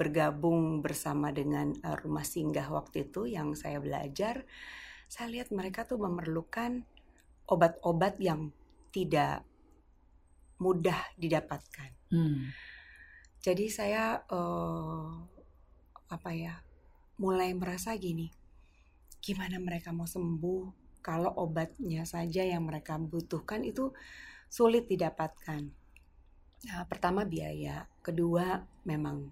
bergabung 0.00 0.80
bersama 0.84 1.28
dengan 1.40 1.66
eh, 1.86 1.96
rumah 2.02 2.24
singgah 2.32 2.68
waktu 2.78 2.96
itu 3.10 3.20
yang 3.36 3.48
saya 3.62 3.78
belajar, 3.86 4.34
saya 5.12 5.26
lihat 5.34 5.48
mereka 5.58 5.80
tuh 5.90 5.98
memerlukan 6.06 6.72
obat-obat 7.54 8.14
yang 8.28 8.40
tidak 8.94 9.44
mudah 10.58 10.98
didapatkan. 11.18 11.90
Hmm. 12.10 12.52
Jadi 13.38 13.70
saya 13.70 14.22
eh, 14.26 15.06
apa 16.08 16.30
ya, 16.34 16.58
mulai 17.20 17.54
merasa 17.54 17.94
gini, 17.94 18.30
gimana 19.22 19.58
mereka 19.58 19.90
mau 19.94 20.06
sembuh 20.06 20.88
kalau 21.02 21.30
obatnya 21.40 22.02
saja 22.04 22.42
yang 22.44 22.66
mereka 22.66 22.98
butuhkan 22.98 23.62
itu 23.64 23.94
sulit 24.50 24.88
didapatkan. 24.90 25.62
Nah, 26.58 26.82
pertama 26.90 27.22
biaya, 27.22 27.86
kedua 28.02 28.66
memang 28.82 29.30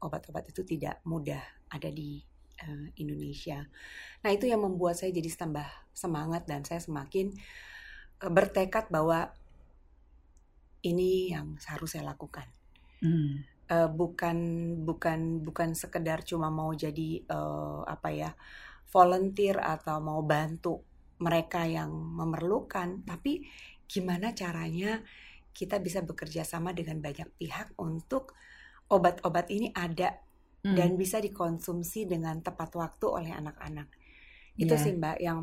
obat-obat 0.00 0.48
itu 0.48 0.62
tidak 0.64 1.02
mudah 1.04 1.42
ada 1.68 1.88
di 1.92 2.22
uh, 2.64 2.86
Indonesia. 2.96 3.68
Nah 4.24 4.30
itu 4.32 4.48
yang 4.48 4.64
membuat 4.64 4.96
saya 5.00 5.12
jadi 5.12 5.28
tambah 5.32 5.66
semangat 5.92 6.48
dan 6.48 6.64
saya 6.64 6.80
semakin 6.80 7.32
uh, 8.24 8.32
bertekad 8.32 8.88
bahwa 8.88 9.32
ini 10.80 11.32
yang 11.32 11.60
harus 11.68 11.92
saya 11.92 12.08
lakukan. 12.08 12.48
Hmm. 13.00 13.44
Uh, 13.70 13.86
bukan 13.86 14.38
bukan 14.82 15.46
bukan 15.46 15.78
sekedar 15.78 16.26
cuma 16.26 16.50
mau 16.50 16.74
jadi 16.74 17.22
uh, 17.30 17.86
apa 17.86 18.10
ya 18.10 18.30
volunteer 18.90 19.62
atau 19.62 20.02
mau 20.02 20.18
bantu 20.26 20.82
mereka 21.20 21.68
yang 21.68 21.92
memerlukan, 21.92 23.04
tapi 23.06 23.44
gimana 23.84 24.32
caranya 24.32 25.04
kita 25.52 25.78
bisa 25.78 26.00
bekerja 26.00 26.42
sama 26.42 26.72
dengan 26.72 26.98
banyak 26.98 27.28
pihak 27.36 27.76
untuk 27.76 28.34
obat-obat 28.90 29.52
ini 29.52 29.70
ada 29.76 30.16
hmm. 30.64 30.74
dan 30.74 30.96
bisa 30.96 31.20
dikonsumsi 31.20 32.08
dengan 32.08 32.40
tepat 32.40 32.72
waktu 32.74 33.06
oleh 33.06 33.32
anak-anak. 33.36 33.86
Itu 34.56 34.74
yeah. 34.74 34.82
sih 34.82 34.92
Mbak 34.96 35.18
yang 35.20 35.40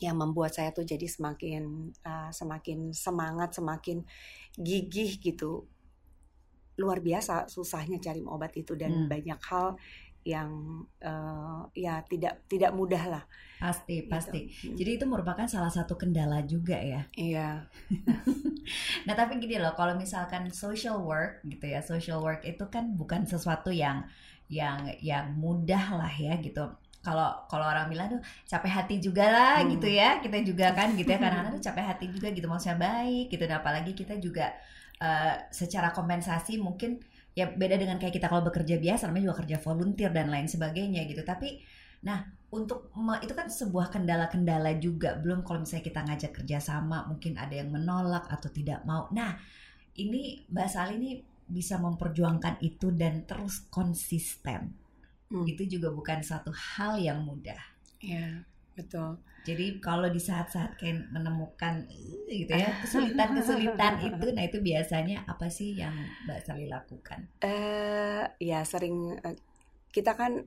yang 0.00 0.16
membuat 0.16 0.56
saya 0.56 0.72
tuh 0.72 0.84
jadi 0.84 1.04
semakin 1.04 1.92
uh, 2.04 2.30
semakin 2.32 2.92
semangat, 2.92 3.56
semakin 3.56 4.04
gigih 4.56 5.16
gitu. 5.20 5.64
Luar 6.80 7.04
biasa 7.04 7.44
susahnya 7.52 8.00
cari 8.00 8.24
obat 8.24 8.56
itu 8.56 8.72
dan 8.72 9.04
hmm. 9.04 9.08
banyak 9.12 9.40
hal 9.44 9.76
yang 10.20 10.84
uh, 11.00 11.64
ya 11.72 12.04
tidak 12.08 12.44
tidak 12.48 12.72
mudah 12.72 13.20
lah. 13.20 13.24
Pasti, 13.60 14.04
gitu. 14.04 14.08
pasti. 14.08 14.40
Hmm. 14.48 14.76
Jadi 14.76 14.90
itu 15.00 15.04
merupakan 15.04 15.44
salah 15.44 15.72
satu 15.72 15.96
kendala 15.96 16.44
juga 16.48 16.76
ya. 16.80 17.04
Iya. 17.16 17.68
nah, 19.08 19.14
tapi 19.16 19.40
gini 19.40 19.60
loh, 19.60 19.72
kalau 19.76 19.96
misalkan 19.96 20.48
social 20.52 21.00
work 21.04 21.44
gitu 21.44 21.68
ya, 21.68 21.80
social 21.84 22.20
work 22.20 22.44
itu 22.44 22.64
kan 22.68 22.96
bukan 22.96 23.24
sesuatu 23.24 23.72
yang 23.72 24.04
yang 24.50 24.90
yang 24.98 25.30
mudah 25.38 25.94
lah 25.94 26.10
ya 26.10 26.34
gitu 26.42 26.66
kalau 27.00 27.32
kalau 27.48 27.64
orang 27.64 27.88
bilang 27.88 28.12
tuh 28.12 28.20
capek 28.44 28.72
hati 28.82 28.94
juga 29.00 29.24
lah 29.30 29.56
hmm. 29.62 29.78
gitu 29.78 29.88
ya 29.88 30.20
kita 30.20 30.38
juga 30.44 30.66
kan 30.76 30.92
gitu 30.98 31.08
ya 31.08 31.18
karena 31.22 31.48
tuh 31.48 31.62
capek 31.70 31.84
hati 31.86 32.06
juga 32.12 32.28
gitu 32.34 32.46
maksudnya 32.50 32.76
baik 32.76 33.32
gitu 33.32 33.44
dan 33.48 33.62
apalagi 33.62 33.92
kita 33.96 34.20
juga 34.20 34.52
uh, 35.00 35.34
secara 35.50 35.90
kompensasi 35.90 36.60
mungkin 36.60 37.00
ya 37.34 37.48
beda 37.48 37.80
dengan 37.80 37.96
kayak 37.96 38.20
kita 38.20 38.26
kalau 38.28 38.44
bekerja 38.44 38.76
biasa 38.76 39.08
namanya 39.08 39.32
juga 39.32 39.38
kerja 39.46 39.56
volunteer 39.62 40.10
dan 40.12 40.28
lain 40.28 40.46
sebagainya 40.46 41.08
gitu. 41.08 41.24
Tapi 41.24 41.60
nah 42.00 42.24
untuk 42.50 42.92
itu 43.20 43.32
kan 43.32 43.48
sebuah 43.48 43.90
kendala-kendala 43.90 44.76
juga. 44.78 45.16
Belum 45.18 45.42
kalau 45.42 45.64
misalnya 45.64 45.84
kita 45.86 46.00
ngajak 46.06 46.32
kerja 46.42 46.58
sama 46.60 47.08
mungkin 47.08 47.40
ada 47.40 47.54
yang 47.56 47.72
menolak 47.72 48.28
atau 48.28 48.52
tidak 48.52 48.84
mau. 48.84 49.08
Nah 49.10 49.38
ini 49.96 50.46
Mbak 50.46 50.68
Sali 50.70 50.94
ini 51.00 51.10
bisa 51.50 51.82
memperjuangkan 51.82 52.62
itu 52.62 52.94
dan 52.94 53.26
terus 53.26 53.66
konsisten. 53.72 54.76
Hmm. 55.30 55.46
itu 55.46 55.78
juga 55.78 55.94
bukan 55.94 56.26
satu 56.26 56.50
hal 56.50 56.98
yang 56.98 57.22
mudah. 57.22 57.58
Ya, 58.02 58.42
betul. 58.80 59.20
Jadi 59.40 59.80
kalau 59.80 60.08
di 60.12 60.20
saat-saat 60.20 60.76
kayak 60.76 61.08
menemukan 61.12 61.88
gitu 62.28 62.52
ya 62.52 62.68
kesulitan-kesulitan 62.84 63.94
itu, 64.04 64.26
nah 64.36 64.44
itu 64.44 64.58
biasanya 64.60 65.24
apa 65.24 65.48
sih 65.48 65.80
yang 65.80 65.96
Mbak 66.28 66.40
Sali 66.44 66.68
lakukan? 66.68 67.20
Uh, 67.40 68.28
ya 68.36 68.60
sering 68.68 69.16
uh, 69.20 69.36
kita 69.92 70.12
kan 70.12 70.44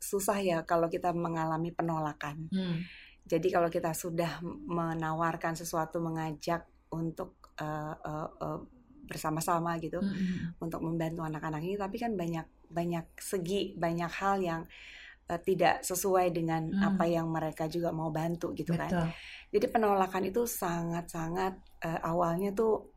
susah 0.00 0.38
ya 0.40 0.58
kalau 0.62 0.86
kita 0.86 1.10
mengalami 1.10 1.74
penolakan. 1.74 2.48
Hmm. 2.54 2.86
Jadi 3.26 3.50
kalau 3.50 3.68
kita 3.70 3.94
sudah 3.94 4.42
menawarkan 4.46 5.54
sesuatu, 5.54 6.02
mengajak 6.02 6.66
untuk 6.90 7.54
uh, 7.62 7.94
uh, 7.94 8.28
uh, 8.42 8.60
bersama-sama 9.06 9.74
gitu 9.82 9.98
mm 9.98 10.06
-hmm. 10.06 10.62
untuk 10.62 10.82
membantu 10.82 11.26
anak-anak 11.26 11.62
ini, 11.62 11.74
tapi 11.74 11.98
kan 11.98 12.14
banyak 12.14 12.46
banyak 12.70 13.06
segi 13.18 13.74
banyak 13.74 14.10
hal 14.10 14.38
yang 14.38 14.62
uh, 14.62 14.99
tidak 15.38 15.86
sesuai 15.86 16.34
dengan 16.34 16.66
hmm. 16.66 16.82
apa 16.82 17.04
yang 17.06 17.30
mereka 17.30 17.70
juga 17.70 17.94
mau 17.94 18.10
bantu 18.10 18.50
gitu 18.56 18.74
kan. 18.74 18.90
Betul. 18.90 19.06
kan 19.06 19.38
jadi 19.50 19.66
penolakan 19.68 20.30
itu 20.30 20.46
sangat-sangat 20.46 21.54
uh, 21.82 22.00
awalnya 22.06 22.54
tuh 22.54 22.94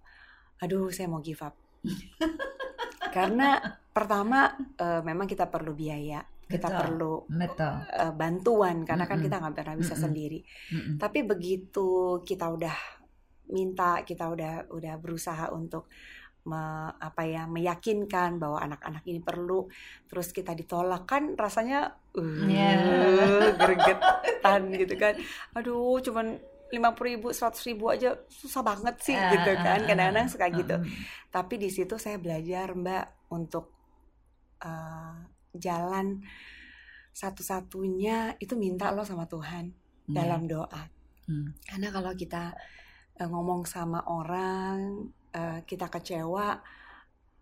aduh 0.61 0.93
saya 0.93 1.09
mau 1.09 1.19
give 1.19 1.41
up 1.41 1.57
karena 3.15 3.59
pertama 3.91 4.53
uh, 4.79 5.01
memang 5.01 5.25
kita 5.25 5.49
perlu 5.49 5.73
biaya 5.73 6.21
kita 6.45 6.69
Betul. 6.69 6.79
perlu 6.79 7.13
Betul. 7.25 7.73
Uh, 7.89 8.13
bantuan 8.13 8.85
karena 8.85 9.03
mm 9.03 9.09
-hmm. 9.09 9.19
kan 9.19 9.25
kita 9.25 9.35
nggak 9.41 9.55
pernah 9.57 9.75
bisa 9.75 9.85
mm 9.85 9.97
-hmm. 9.97 10.05
sendiri 10.05 10.39
mm 10.39 10.79
-hmm. 10.79 10.95
tapi 11.01 11.19
begitu 11.25 11.89
kita 12.21 12.45
udah 12.53 12.77
minta 13.51 14.05
kita 14.07 14.31
udah 14.31 14.53
udah 14.71 14.93
berusaha 15.01 15.51
untuk 15.51 15.91
me, 16.43 16.91
apa 16.99 17.23
ya 17.23 17.47
meyakinkan 17.47 18.35
bahwa 18.35 18.59
anak-anak 18.59 19.03
ini 19.07 19.23
perlu 19.23 19.71
terus 20.11 20.35
kita 20.35 20.51
ditolak 20.51 21.07
kan 21.07 21.39
rasanya 21.39 21.95
uh, 22.19 22.47
yeah. 22.47 23.55
gregetan 23.55 24.61
gitu 24.75 24.95
kan 24.99 25.15
aduh 25.55 26.03
cuman 26.03 26.35
lima 26.73 26.89
puluh 26.97 27.15
ribu 27.15 27.27
seratus 27.31 27.63
ribu 27.63 27.87
aja 27.87 28.17
susah 28.27 28.65
banget 28.65 28.95
sih 28.99 29.15
uh, 29.15 29.29
gitu 29.31 29.51
kan 29.55 29.87
kadang-kadang 29.87 30.27
suka 30.27 30.47
gitu 30.51 30.75
uh, 30.75 30.83
tapi 31.31 31.55
di 31.61 31.69
situ 31.71 31.95
saya 31.95 32.19
belajar 32.19 32.75
mbak 32.75 33.31
untuk 33.31 33.71
uh, 34.65 35.15
jalan 35.55 36.19
satu-satunya 37.13 38.41
itu 38.41 38.57
minta 38.57 38.89
lo 38.91 39.05
sama 39.07 39.29
Tuhan 39.29 39.71
yeah. 40.11 40.11
dalam 40.11 40.43
doa 40.49 40.83
hmm. 41.29 41.63
karena 41.71 41.87
kalau 41.93 42.11
kita 42.17 42.51
uh, 43.21 43.27
ngomong 43.31 43.63
sama 43.63 44.03
orang 44.11 45.07
uh, 45.33 45.59
kita 45.65 45.89
kecewa 45.89 46.61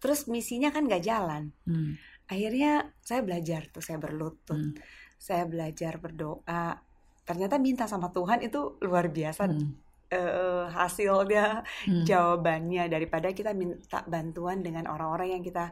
terus 0.02 0.26
misinya 0.26 0.74
kan 0.74 0.90
gak 0.90 1.06
jalan 1.06 1.54
hmm. 1.70 1.94
akhirnya 2.26 2.90
saya 3.06 3.22
belajar 3.22 3.70
tuh 3.70 3.86
saya 3.86 4.02
berlutut 4.02 4.58
hmm. 4.58 4.74
saya 5.22 5.46
belajar 5.46 6.02
berdoa 6.02 6.82
ternyata 7.22 7.62
minta 7.62 7.86
sama 7.86 8.10
Tuhan 8.10 8.42
itu 8.42 8.82
luar 8.82 9.14
biasa 9.14 9.46
hmm. 9.46 9.70
uh, 10.10 10.66
hasilnya 10.74 11.62
hmm. 11.86 12.04
jawabannya 12.04 12.90
daripada 12.90 13.30
kita 13.30 13.54
minta 13.54 14.02
bantuan 14.10 14.66
dengan 14.66 14.90
orang-orang 14.90 15.38
yang 15.38 15.44
kita 15.46 15.70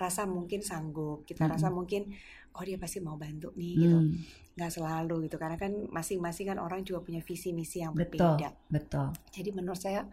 rasa 0.00 0.24
mungkin 0.24 0.64
sanggup 0.64 1.28
kita 1.28 1.44
hmm. 1.44 1.52
rasa 1.52 1.68
mungkin 1.68 2.08
oh 2.56 2.64
dia 2.64 2.80
pasti 2.80 3.04
mau 3.04 3.20
bantu 3.20 3.52
nih 3.52 3.72
gitu 3.76 3.98
hmm. 4.00 4.12
nggak 4.56 4.72
selalu 4.72 5.28
gitu 5.28 5.36
karena 5.36 5.60
kan 5.60 5.72
masing-masing 5.92 6.48
kan 6.48 6.56
orang 6.56 6.80
juga 6.80 7.04
punya 7.04 7.20
visi 7.20 7.52
misi 7.52 7.84
yang 7.84 7.92
betul, 7.92 8.40
berbeda 8.40 8.48
betul 8.72 9.12
jadi 9.28 9.50
menurut 9.52 9.76
saya 9.76 10.08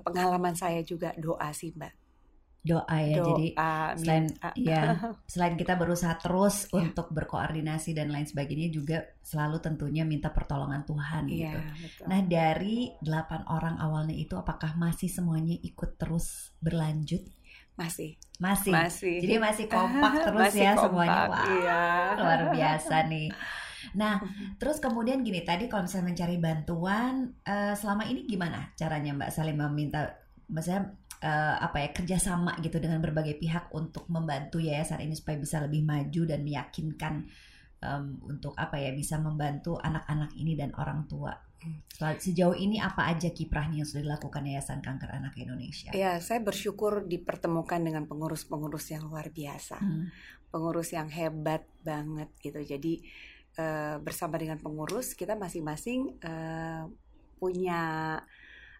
pengalaman 0.00 0.54
saya 0.56 0.80
juga 0.82 1.12
doa 1.16 1.52
sih 1.52 1.72
mbak 1.76 2.06
doa 2.66 2.98
ya 2.98 3.16
doa, 3.22 3.28
jadi 3.30 3.46
selain 3.94 4.26
minta. 4.26 4.50
ya 4.74 4.82
selain 5.30 5.54
kita 5.54 5.78
berusaha 5.78 6.18
terus 6.18 6.66
untuk 6.74 7.14
berkoordinasi 7.14 7.94
dan 7.94 8.10
lain 8.10 8.26
sebagainya 8.26 8.74
juga 8.74 9.06
selalu 9.22 9.62
tentunya 9.62 10.02
minta 10.02 10.34
pertolongan 10.34 10.82
Tuhan 10.82 11.30
ya, 11.30 11.54
gitu. 11.54 11.58
Betul. 11.62 12.04
Nah 12.10 12.20
dari 12.26 12.90
delapan 12.98 13.46
orang 13.46 13.78
awalnya 13.78 14.18
itu 14.18 14.34
apakah 14.34 14.74
masih 14.74 15.06
semuanya 15.06 15.54
ikut 15.62 15.94
terus 15.94 16.50
berlanjut? 16.58 17.22
Masih. 17.78 18.18
Masih. 18.42 18.72
Masih. 18.74 19.16
Jadi 19.22 19.34
masih 19.38 19.66
kompak 19.70 20.12
terus 20.26 20.42
masih 20.50 20.62
ya 20.66 20.72
kompak, 20.74 20.84
semuanya. 20.90 21.22
Wah, 21.30 21.46
iya. 21.46 21.82
luar 22.18 22.40
biasa 22.50 22.96
nih. 23.06 23.28
Nah, 23.94 24.18
terus 24.58 24.82
kemudian 24.82 25.22
gini 25.22 25.46
tadi 25.46 25.70
kalau 25.70 25.86
misalnya 25.86 26.10
mencari 26.10 26.36
bantuan 26.42 27.30
uh, 27.46 27.74
selama 27.78 28.08
ini 28.10 28.26
gimana 28.26 28.74
caranya 28.74 29.14
Mbak 29.14 29.30
Salim 29.30 29.60
meminta 29.62 30.18
maksudnya 30.50 30.90
uh, 31.22 31.56
apa 31.62 31.86
ya 31.86 31.88
kerjasama 31.94 32.58
gitu 32.62 32.82
dengan 32.82 32.98
berbagai 32.98 33.38
pihak 33.38 33.70
untuk 33.70 34.10
membantu 34.10 34.58
yayasan 34.58 35.02
ini 35.02 35.14
supaya 35.14 35.38
bisa 35.38 35.62
lebih 35.62 35.86
maju 35.86 36.22
dan 36.26 36.40
meyakinkan 36.42 37.14
um, 37.82 38.20
untuk 38.26 38.52
apa 38.58 38.80
ya 38.80 38.90
bisa 38.92 39.20
membantu 39.20 39.78
anak-anak 39.80 40.32
ini 40.36 40.58
dan 40.58 40.72
orang 40.76 41.04
tua. 41.06 41.34
Sejauh 41.96 42.54
ini 42.54 42.78
apa 42.78 43.10
aja 43.10 43.32
kiprahnya 43.32 43.82
yang 43.82 43.88
sudah 43.88 44.04
dilakukan 44.04 44.44
Yayasan 44.44 44.84
Kanker 44.84 45.10
Anak 45.10 45.34
Indonesia? 45.34 45.90
Ya, 45.96 46.20
saya 46.22 46.38
bersyukur 46.38 47.08
dipertemukan 47.08 47.82
dengan 47.82 48.06
pengurus-pengurus 48.06 48.92
yang 48.94 49.08
luar 49.08 49.32
biasa, 49.34 49.80
hmm. 49.80 50.04
pengurus 50.52 50.94
yang 50.94 51.10
hebat 51.10 51.66
banget 51.82 52.30
gitu. 52.38 52.60
Jadi 52.62 53.02
uh, 53.58 53.96
bersama 54.00 54.38
dengan 54.38 54.60
pengurus 54.60 55.12
kita 55.12 55.34
masing-masing 55.34 56.16
uh, 56.22 56.88
punya 57.36 58.20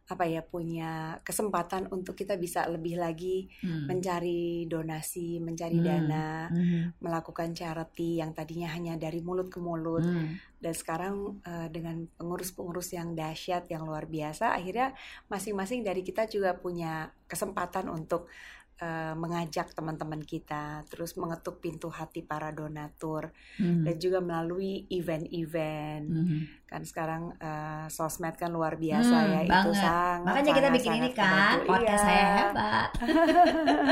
apa 0.07 0.23
ya 0.23 0.39
punya 0.39 1.19
kesempatan 1.27 1.91
untuk 1.91 2.15
kita 2.15 2.39
bisa 2.39 2.63
lebih 2.71 2.95
lagi 2.95 3.51
hmm. 3.59 3.91
mencari 3.91 4.71
donasi, 4.71 5.43
mencari 5.43 5.83
hmm. 5.83 5.87
dana, 5.87 6.47
hmm. 6.47 7.03
melakukan 7.03 7.51
charity 7.51 8.23
yang 8.23 8.31
tadinya 8.31 8.71
hanya 8.71 8.95
dari 8.95 9.19
mulut 9.19 9.51
ke 9.51 9.59
mulut 9.59 10.07
hmm. 10.07 10.63
dan 10.63 10.75
sekarang 10.79 11.43
uh, 11.43 11.67
dengan 11.75 12.07
pengurus-pengurus 12.23 12.95
yang 12.95 13.19
dahsyat 13.19 13.67
yang 13.67 13.83
luar 13.83 14.07
biasa 14.07 14.55
akhirnya 14.55 14.95
masing-masing 15.27 15.83
dari 15.83 16.07
kita 16.07 16.31
juga 16.31 16.55
punya 16.55 17.11
kesempatan 17.27 17.91
untuk 17.91 18.31
uh, 18.79 19.15
mengajak 19.17 19.73
teman-teman 19.73 20.21
kita, 20.21 20.85
terus 20.89 21.17
mengetuk 21.17 21.61
pintu 21.61 21.89
hati 21.89 22.21
para 22.21 22.53
donatur, 22.53 23.33
mm. 23.57 23.85
dan 23.89 23.95
juga 23.97 24.19
melalui 24.21 24.85
event-event. 24.89 26.07
Mm. 26.07 26.41
kan 26.67 26.83
sekarang 26.83 27.31
uh, 27.39 27.87
sosmed 27.87 28.35
kan 28.35 28.51
luar 28.51 28.75
biasa 28.75 29.07
Hmm, 29.15 29.31
ya 29.31 29.41
itu 29.47 29.55
banget. 29.55 29.79
sangat 29.87 30.27
Makanya 30.27 30.51
kita 30.51 30.69
bikin 30.75 30.93
ini 30.99 31.11
kan, 31.15 31.63
podcast 31.63 32.03
Iya. 32.03 32.09
saya 32.11 32.25
hebat. 32.43 32.91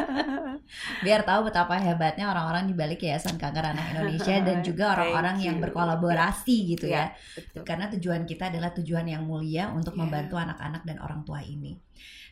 Biar 1.06 1.20
tahu 1.22 1.40
betapa 1.46 1.78
hebatnya 1.78 2.26
orang-orang 2.34 2.66
di 2.66 2.74
balik 2.74 3.06
Yayasan 3.06 3.38
Kanker 3.38 3.62
Anak 3.78 3.94
Indonesia 3.94 4.42
dan 4.42 4.58
juga 4.66 4.90
orang-orang 4.98 5.36
yang 5.38 5.56
berkolaborasi 5.62 6.74
gitu 6.74 6.90
Iya, 6.90 7.14
ya. 7.14 7.38
betul. 7.38 7.62
Karena 7.62 7.86
tujuan 7.94 8.22
kita 8.26 8.50
adalah 8.50 8.74
tujuan 8.74 9.06
yang 9.06 9.22
mulia 9.22 9.70
untuk 9.70 9.94
Iya. 9.94 10.00
membantu 10.02 10.34
anak-anak 10.34 10.82
dan 10.82 10.98
orang 10.98 11.22
tua 11.22 11.46
ini. 11.46 11.78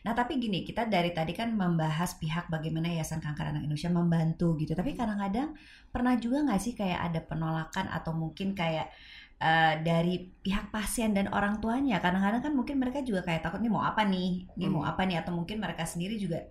Nah, 0.03 0.11
tapi 0.11 0.35
gini, 0.35 0.67
kita 0.67 0.83
dari 0.91 1.15
tadi 1.15 1.31
kan 1.31 1.55
membahas 1.55 2.19
pihak 2.19 2.51
bagaimana 2.51 2.91
Yayasan 2.91 3.23
Kanker 3.23 3.55
Anak 3.55 3.63
Indonesia 3.63 3.87
membantu 3.87 4.59
gitu. 4.59 4.75
Tapi 4.75 4.91
kadang-kadang 4.99 5.55
pernah 5.89 6.19
juga 6.19 6.43
nggak 6.43 6.59
sih 6.59 6.73
kayak 6.75 6.99
ada 7.07 7.19
penolakan 7.23 7.87
atau 7.87 8.11
mungkin 8.11 8.51
kayak 8.51 8.91
eh, 9.39 9.73
dari 9.83 10.27
pihak 10.43 10.71
pasien 10.71 11.11
dan 11.15 11.27
orang 11.31 11.59
tuanya. 11.63 11.99
Kadang-kadang 12.03 12.39
kan 12.43 12.53
mungkin 12.55 12.79
mereka 12.79 12.99
juga 13.03 13.23
kayak 13.23 13.43
takut 13.43 13.59
nih 13.59 13.71
mau 13.71 13.83
apa 13.83 14.03
nih, 14.03 14.47
nih 14.55 14.69
mau 14.71 14.83
Hmm. 14.83 14.91
apa 14.91 15.03
nih 15.03 15.19
atau 15.23 15.31
mungkin 15.35 15.59
mereka 15.59 15.83
sendiri 15.83 16.15
juga 16.15 16.43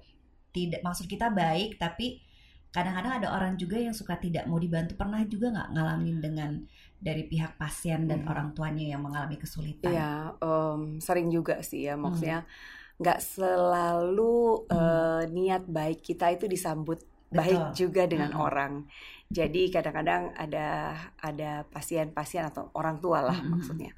tidak 0.53 0.85
maksud 0.85 1.09
kita 1.09 1.33
baik 1.33 1.81
tapi 1.81 2.21
kadang-kadang 2.73 3.21
ada 3.21 3.29
orang 3.33 3.57
juga 3.57 3.77
yang 3.81 3.93
suka 3.93 4.17
tidak 4.17 4.45
mau 4.49 4.57
dibantu. 4.57 4.97
Pernah 4.97 5.25
juga 5.29 5.53
nggak 5.53 5.69
ngalamin 5.73 6.17
dengan 6.21 6.51
dari 7.01 7.25
pihak 7.29 7.57
pasien 7.57 8.09
dan 8.09 8.25
Hmm. 8.25 8.31
orang 8.33 8.49
tuanya 8.53 8.97
yang 8.97 9.01
mengalami 9.05 9.37
kesulitan? 9.37 9.93
Iya, 9.93 10.13
em, 10.41 11.01
sering 11.01 11.29
juga 11.29 11.61
sih 11.61 11.85
ya 11.85 11.97
Hmm. 11.97 12.05
Nggak 12.99 13.21
selalu 13.21 14.67
Hmm. 14.69 14.77
eh, 14.77 15.23
niat 15.31 15.65
baik 15.65 16.03
kita 16.03 16.29
itu 16.31 16.45
disambut 16.45 17.01
baik 17.33 17.73
Betul. 17.73 17.89
juga 17.89 18.03
dengan 18.05 18.31
Mm-mm. 18.37 18.45
orang. 18.45 18.73
Jadi 19.33 19.73
kadang-kadang 19.73 20.37
ada 20.37 20.93
ada 21.17 21.65
pasien-pasien 21.65 22.45
atau 22.45 22.69
orang 22.77 23.01
tua 23.01 23.25
lah 23.25 23.39
Mm-mm. 23.41 23.57
maksudnya. 23.57 23.93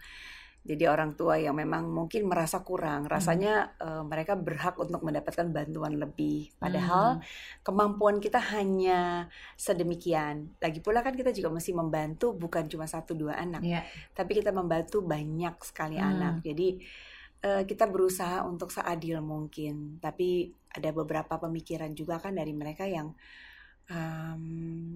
Jadi 0.64 0.88
orang 0.88 1.12
tua 1.12 1.36
yang 1.36 1.52
memang 1.52 1.92
mungkin 1.92 2.24
merasa 2.24 2.64
kurang, 2.64 3.04
rasanya 3.04 3.76
eh, 3.76 4.00
mereka 4.00 4.32
berhak 4.32 4.78
untuk 4.78 5.04
mendapatkan 5.04 5.50
bantuan 5.50 5.98
lebih. 5.98 6.54
Padahal 6.56 7.18
Hmm. 7.18 7.22
kemampuan 7.60 8.16
kita 8.16 8.40
hanya 8.40 9.28
sedemikian. 9.58 10.54
Lagi 10.62 10.80
pula 10.80 11.02
kan 11.02 11.12
kita 11.12 11.34
juga 11.34 11.50
mesti 11.50 11.74
membantu 11.74 12.32
bukan 12.32 12.64
cuma 12.64 12.86
satu 12.86 13.12
dua 13.12 13.36
anak 13.36 13.60
Iya. 13.60 13.82
tapi 14.14 14.38
kita 14.38 14.54
membantu 14.54 15.02
banyak 15.04 15.52
sekali 15.60 15.98
Hmm. 15.98 16.16
anak. 16.16 16.34
Jadi 16.40 16.80
eh, 17.44 17.62
kita 17.68 17.84
berusaha 17.92 18.40
untuk 18.48 18.72
seadil 18.72 19.20
mungkin, 19.20 20.00
tapi 20.00 20.28
ada 20.72 20.90
beberapa 20.90 21.34
pemikiran 21.38 21.92
juga 21.94 22.16
kan 22.18 22.32
dari 22.34 22.50
mereka 22.56 22.84
yang 22.88 23.12
em, 23.84 24.42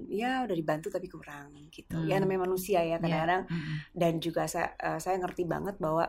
ya 0.09 0.49
udah 0.49 0.57
dibantu 0.57 0.89
tapi 0.89 1.07
kurang 1.13 1.53
gitu. 1.69 2.01
Ya 2.01 2.17
Hmm. 2.17 2.25
namanya 2.25 2.49
manusia 2.49 2.81
ya 2.81 2.97
Iya. 2.97 3.01
kadang-kadang 3.05 3.43
Mm-mm. 3.47 3.77
dan 3.93 4.13
juga 4.19 4.43
saya 4.49 4.73
eh, 4.81 4.99
saya 4.99 5.17
ngerti 5.21 5.45
banget 5.45 5.77
bahwa 5.77 6.09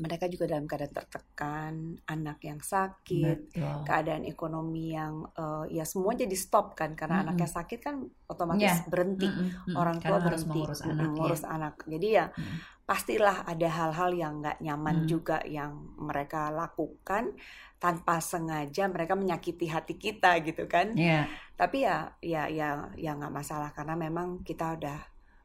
mereka 0.00 0.32
juga 0.32 0.48
dalam 0.48 0.64
keadaan 0.64 0.96
tertekan, 0.96 1.74
anak 2.08 2.40
yang 2.40 2.56
sakit, 2.64 3.52
Betul. 3.52 3.84
keadaan 3.84 4.24
ekonomi 4.24 4.96
yang 4.96 5.28
eh, 5.36 5.76
ya 5.76 5.84
semua 5.84 6.16
jadi 6.16 6.32
stop 6.32 6.72
kan 6.72 6.96
karena 6.96 7.20
Mm-mm. 7.20 7.36
anaknya 7.36 7.48
sakit 7.50 7.78
kan 7.82 7.96
otomatis 8.24 8.64
Iya. 8.64 8.88
berhenti 8.88 9.28
Mm-mm, 9.28 9.48
mm-mm. 9.68 9.74
orang 9.76 9.96
tua 10.00 10.16
Karena 10.16 10.24
harus 10.24 10.42
berhenti 10.46 10.48
mengurus 10.56 10.80
mm, 10.80 10.88
anak 10.88 11.04
ya. 11.04 11.16
ngurus 11.18 11.42
anak. 11.44 11.74
Jadi 11.84 12.08
ya 12.08 12.26
Mm. 12.30 12.56
Pastilah 12.90 13.46
ada 13.46 13.68
hal-hal 13.70 14.10
yang 14.10 14.42
nggak 14.42 14.58
nyaman 14.58 15.06
Hmm. 15.06 15.06
juga 15.06 15.38
yang 15.46 15.94
mereka 15.94 16.50
lakukan 16.50 17.30
tanpa 17.78 18.18
sengaja 18.18 18.90
mereka 18.90 19.14
menyakiti 19.14 19.70
hati 19.70 19.94
kita 19.94 20.34
gitu 20.42 20.66
kan. 20.66 20.98
Iya. 20.98 21.30
Tapi 21.54 21.86
ya 21.86 22.10
ya 22.18 22.50
ya 22.50 22.90
ya 22.98 23.10
nggak 23.14 23.30
masalah 23.30 23.70
karena 23.70 23.94
memang 23.94 24.42
kita 24.42 24.74
udah 24.74 24.98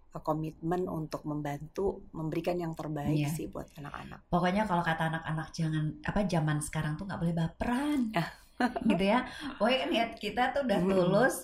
eh, 0.10 0.22
komitmen 0.26 0.90
untuk 0.90 1.22
membantu 1.24 2.10
memberikan 2.12 2.58
yang 2.58 2.74
terbaik 2.74 3.14
Iya. 3.14 3.30
sih 3.30 3.46
buat 3.46 3.70
anak-anak. 3.78 4.26
Pokoknya 4.26 4.66
kalau 4.66 4.82
kata 4.82 5.14
anak-anak 5.14 5.48
jangan 5.54 6.02
apa 6.02 6.26
zaman 6.26 6.58
sekarang 6.60 6.98
tuh 6.98 7.06
nggak 7.06 7.22
boleh 7.22 7.36
baperan. 7.38 8.10
Ah. 8.18 8.30
gitu 8.88 9.04
ya. 9.04 9.22
Pokoknya 9.60 9.78
kan 9.84 9.90
niat 9.92 10.12
kita 10.16 10.44
tuh 10.50 10.64
udah 10.64 10.80
tulus. 10.82 11.36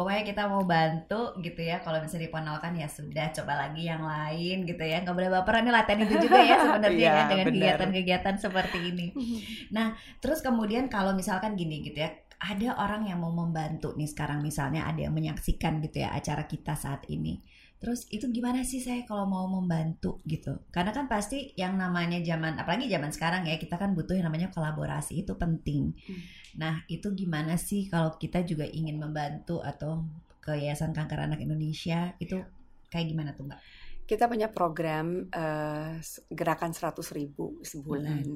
Pokoknya 0.00 0.24
kita 0.24 0.48
mau 0.48 0.64
bantu 0.64 1.36
gitu 1.44 1.60
ya. 1.60 1.84
Kalau 1.84 2.00
misalnya 2.00 2.32
diponalkan 2.32 2.72
ya 2.72 2.88
sudah 2.88 3.28
coba 3.36 3.68
lagi 3.68 3.84
yang 3.84 4.00
lain 4.00 4.64
gitu 4.64 4.80
ya. 4.80 5.04
Nggak 5.04 5.12
boleh 5.12 5.28
baperan 5.28 5.68
nih 5.68 5.74
latihan 5.76 6.00
itu 6.08 6.14
juga 6.24 6.40
ya 6.40 6.56
sebenarnya 6.64 6.96
Iya, 7.04 7.12
kan 7.12 7.28
dengan 7.28 7.46
kegiatan-kegiatan 7.52 8.34
seperti 8.40 8.78
ini. 8.80 9.06
Terus 10.24 10.40
kemudian 10.40 10.88
kalau 10.88 11.12
misalkan 11.12 11.52
gini 11.52 11.84
gitu 11.84 12.00
ya, 12.00 12.16
ada 12.40 12.80
orang 12.80 13.04
yang 13.04 13.20
mau 13.20 13.28
membantu 13.28 13.92
nih 13.92 14.08
sekarang 14.08 14.40
misalnya 14.40 14.88
ada 14.88 15.04
yang 15.04 15.12
menyaksikan 15.12 15.84
gitu 15.84 16.00
ya 16.00 16.16
acara 16.16 16.48
kita 16.48 16.72
saat 16.72 17.04
ini. 17.12 17.44
Terus 17.80 18.04
itu 18.12 18.28
gimana 18.28 18.60
sih 18.60 18.76
saya 18.84 19.08
kalau 19.08 19.24
mau 19.24 19.48
membantu 19.48 20.20
gitu? 20.28 20.60
Karena 20.68 20.92
kan 20.92 21.08
pasti 21.08 21.56
yang 21.56 21.80
namanya 21.80 22.20
zaman 22.20 22.60
apalagi 22.60 22.92
zaman 22.92 23.08
sekarang 23.08 23.48
ya 23.48 23.56
kita 23.56 23.80
kan 23.80 23.96
butuh 23.96 24.12
yang 24.12 24.28
namanya 24.28 24.52
kolaborasi 24.52 25.24
itu 25.24 25.32
penting. 25.40 25.96
Hmm. 25.96 26.20
Nah, 26.60 26.74
itu 26.92 27.08
gimana 27.16 27.56
sih 27.56 27.88
kalau 27.88 28.20
kita 28.20 28.44
juga 28.44 28.68
ingin 28.68 29.00
membantu 29.00 29.64
atau 29.64 30.04
ke 30.44 30.60
Yayasan 30.60 30.92
Kanker 30.92 31.24
Anak 31.24 31.40
Indonesia 31.40 32.12
itu 32.20 32.36
kayak 32.92 33.06
gimana 33.08 33.32
tuh, 33.32 33.48
Mbak? 33.48 33.60
Kita 34.04 34.28
punya 34.28 34.52
program 34.52 35.32
eh, 35.32 36.04
gerakan 36.28 36.76
100.000 36.76 37.16
ribu 37.16 37.64
sebulan. 37.64 38.28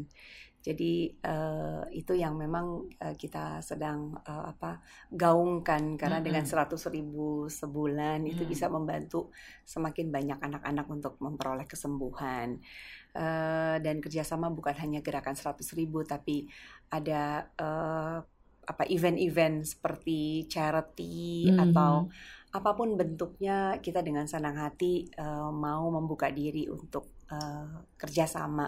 Jadi 0.65 1.13
eh, 1.21 1.83
itu 1.93 2.13
yang 2.17 2.35
memang 2.41 2.89
eh, 2.97 3.13
kita 3.21 3.61
sedang 3.61 4.17
eh, 4.25 4.45
apa 4.53 4.81
gaungkan 5.13 6.01
karena 6.01 6.19
Mm-mm. 6.19 6.25
dengan 6.25 6.49
100.000 6.49 7.45
ribu 7.45 7.53
sebulan 7.53 8.25
itu 8.25 8.43
Mm. 8.43 8.49
bisa 8.49 8.73
membantu 8.73 9.29
semakin 9.69 10.09
banyak 10.09 10.39
anak-anak 10.41 10.87
untuk 10.89 11.15
memperoleh 11.21 11.69
kesembuhan. 11.69 12.57
Eh, 13.15 13.77
dan 13.79 13.97
kerjasama 14.03 14.51
bukan 14.51 14.75
hanya 14.83 14.99
gerakan 14.99 15.39
100.000 15.39 16.03
ribu 16.03 16.03
tapi 16.03 16.51
ada 16.91 17.47
eh, 17.55 18.19
apa 18.65 18.85
event-event 18.89 19.63
seperti 19.69 20.49
charity 20.51 21.47
Mhm. 21.47 21.55
atau 21.55 22.09
apa 22.55 22.71
pun 22.75 22.97
bentuknya 22.99 23.79
kita 23.79 24.01
dengan 24.03 24.27
senang 24.27 24.57
hati 24.59 25.07
eh, 25.15 25.51
mau 25.55 25.87
membuka 25.95 26.27
diri 26.35 26.67
untuk 26.67 27.23
eh, 27.31 27.69
kerjasama 28.01 28.67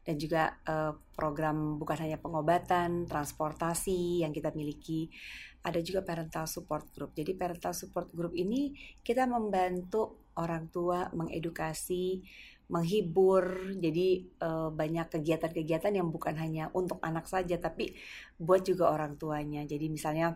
dan 0.00 0.16
juga 0.16 0.56
eh, 0.64 0.92
program 1.12 1.76
bukan 1.76 1.98
hanya 2.00 2.16
pengobatan, 2.16 3.04
transportasi 3.04 4.24
yang 4.24 4.32
kita 4.32 4.50
miliki, 4.56 5.12
ada 5.60 5.78
juga 5.84 6.00
parental 6.00 6.48
support 6.48 6.88
group. 6.96 7.12
Jadi 7.12 7.36
parental 7.36 7.76
support 7.76 8.08
group 8.16 8.32
ini 8.32 8.72
kita 9.04 9.28
membantu 9.28 10.32
orang 10.40 10.72
tua 10.72 11.12
mengedukasi, 11.12 12.24
menghibur. 12.72 13.76
Jadi 13.76 14.08
eh, 14.40 14.68
banyak 14.72 15.06
kegiatan-kegiatan 15.20 15.92
yang 15.92 16.08
bukan 16.08 16.34
hanya 16.40 16.72
untuk 16.72 16.96
anak 17.04 17.28
saja 17.28 17.60
tapi 17.60 17.92
buat 18.40 18.64
juga 18.64 18.88
orang 18.88 19.20
tuanya. 19.20 19.68
Jadi 19.68 19.92
misalnya 19.92 20.32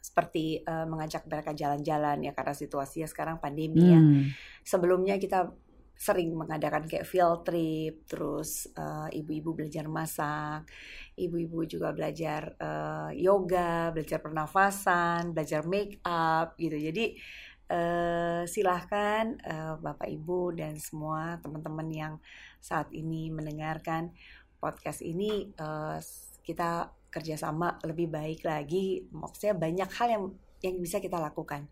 seperti 0.00 0.64
eh, 0.64 0.86
mengajak 0.88 1.28
mereka 1.28 1.52
jalan-jalan 1.54 2.24
ya 2.24 2.32
karena 2.32 2.54
situasinya 2.56 3.06
sekarang 3.06 3.36
pandemi 3.38 3.92
ya 3.92 4.00
Hmm. 4.00 4.32
sebelumnya 4.64 5.20
kita 5.20 5.52
sering 6.00 6.32
mengadakan 6.32 6.88
kayak 6.88 7.04
field 7.04 7.44
trip, 7.44 8.08
terus 8.08 8.72
eh, 8.72 9.20
ibu-ibu 9.20 9.52
belajar 9.52 9.84
masak, 9.84 10.64
ibu-ibu 11.20 11.68
juga 11.68 11.92
belajar 11.92 12.56
eh, 12.56 13.20
yoga, 13.20 13.92
belajar 13.92 14.24
pernafasan, 14.24 15.36
belajar 15.36 15.60
make 15.68 16.00
up 16.08 16.56
gitu. 16.56 16.80
Jadi 16.80 17.20
eh, 17.68 18.42
silahkan 18.48 19.36
eh, 19.44 19.74
Bapak 19.76 20.08
Ibu 20.08 20.56
dan 20.56 20.80
semua 20.80 21.36
teman-teman 21.44 21.88
yang 21.92 22.14
saat 22.64 22.88
ini 22.96 23.28
mendengarkan 23.28 24.16
podcast 24.56 25.04
ini 25.04 25.52
eh, 25.52 25.98
kita 26.40 26.96
kerjasama 27.12 27.76
lebih 27.84 28.08
baik 28.08 28.48
lagi. 28.48 29.04
Maksudnya 29.12 29.52
banyak 29.52 29.90
hal 30.00 30.08
yang 30.08 30.24
yang 30.60 30.76
bisa 30.80 31.00
kita 31.00 31.16
lakukan. 31.16 31.68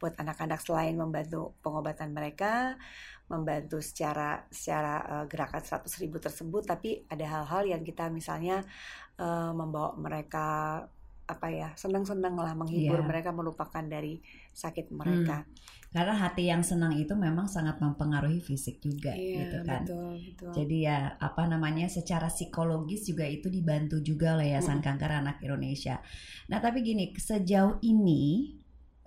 Buat 0.00 0.16
anak-anak 0.16 0.60
selain 0.64 0.96
membantu 0.96 1.56
pengobatan 1.60 2.12
mereka, 2.12 2.76
membantu 3.30 3.78
secara 3.78 4.44
secara 4.50 5.04
uh, 5.06 5.24
gerakan 5.30 5.62
100 5.62 6.02
ribu 6.02 6.18
tersebut, 6.18 6.66
tapi 6.66 7.04
ada 7.06 7.24
hal-hal 7.24 7.78
yang 7.78 7.82
kita 7.86 8.08
misalnya 8.10 8.64
uh, 9.20 9.52
membawa 9.54 9.94
mereka 9.94 10.48
apa 11.34 11.46
ya 11.60 11.68
senang-senang 11.82 12.34
lah 12.44 12.52
menghibur 12.60 13.00
Iya. 13.00 13.08
mereka 13.10 13.30
melupakan 13.38 13.84
dari 13.94 14.14
sakit 14.62 14.86
mereka. 15.00 15.36
Karena 15.94 16.14
hati 16.22 16.46
yang 16.52 16.62
senang 16.70 16.94
itu 17.02 17.14
memang 17.18 17.46
sangat 17.50 17.76
mempengaruhi 17.84 18.38
fisik 18.48 18.76
juga 18.86 19.12
gitu 19.40 19.58
kan. 19.68 19.82
Betul 19.86 20.12
betul. 20.26 20.50
Jadi 20.54 20.76
ya 20.86 20.98
apa 21.28 21.42
namanya 21.52 21.86
secara 21.90 22.28
psikologis 22.30 23.02
juga 23.10 23.26
itu 23.36 23.46
dibantu 23.56 23.96
juga 24.08 24.26
oleh 24.38 24.54
Yayasan 24.54 24.78
Mm-mm. 24.78 24.86
Kanker 24.86 25.10
Anak 25.22 25.36
Indonesia. 25.46 25.96
Nah 26.50 26.58
tapi 26.64 26.78
gini 26.86 27.04
sejauh 27.18 27.82
ini 27.82 28.54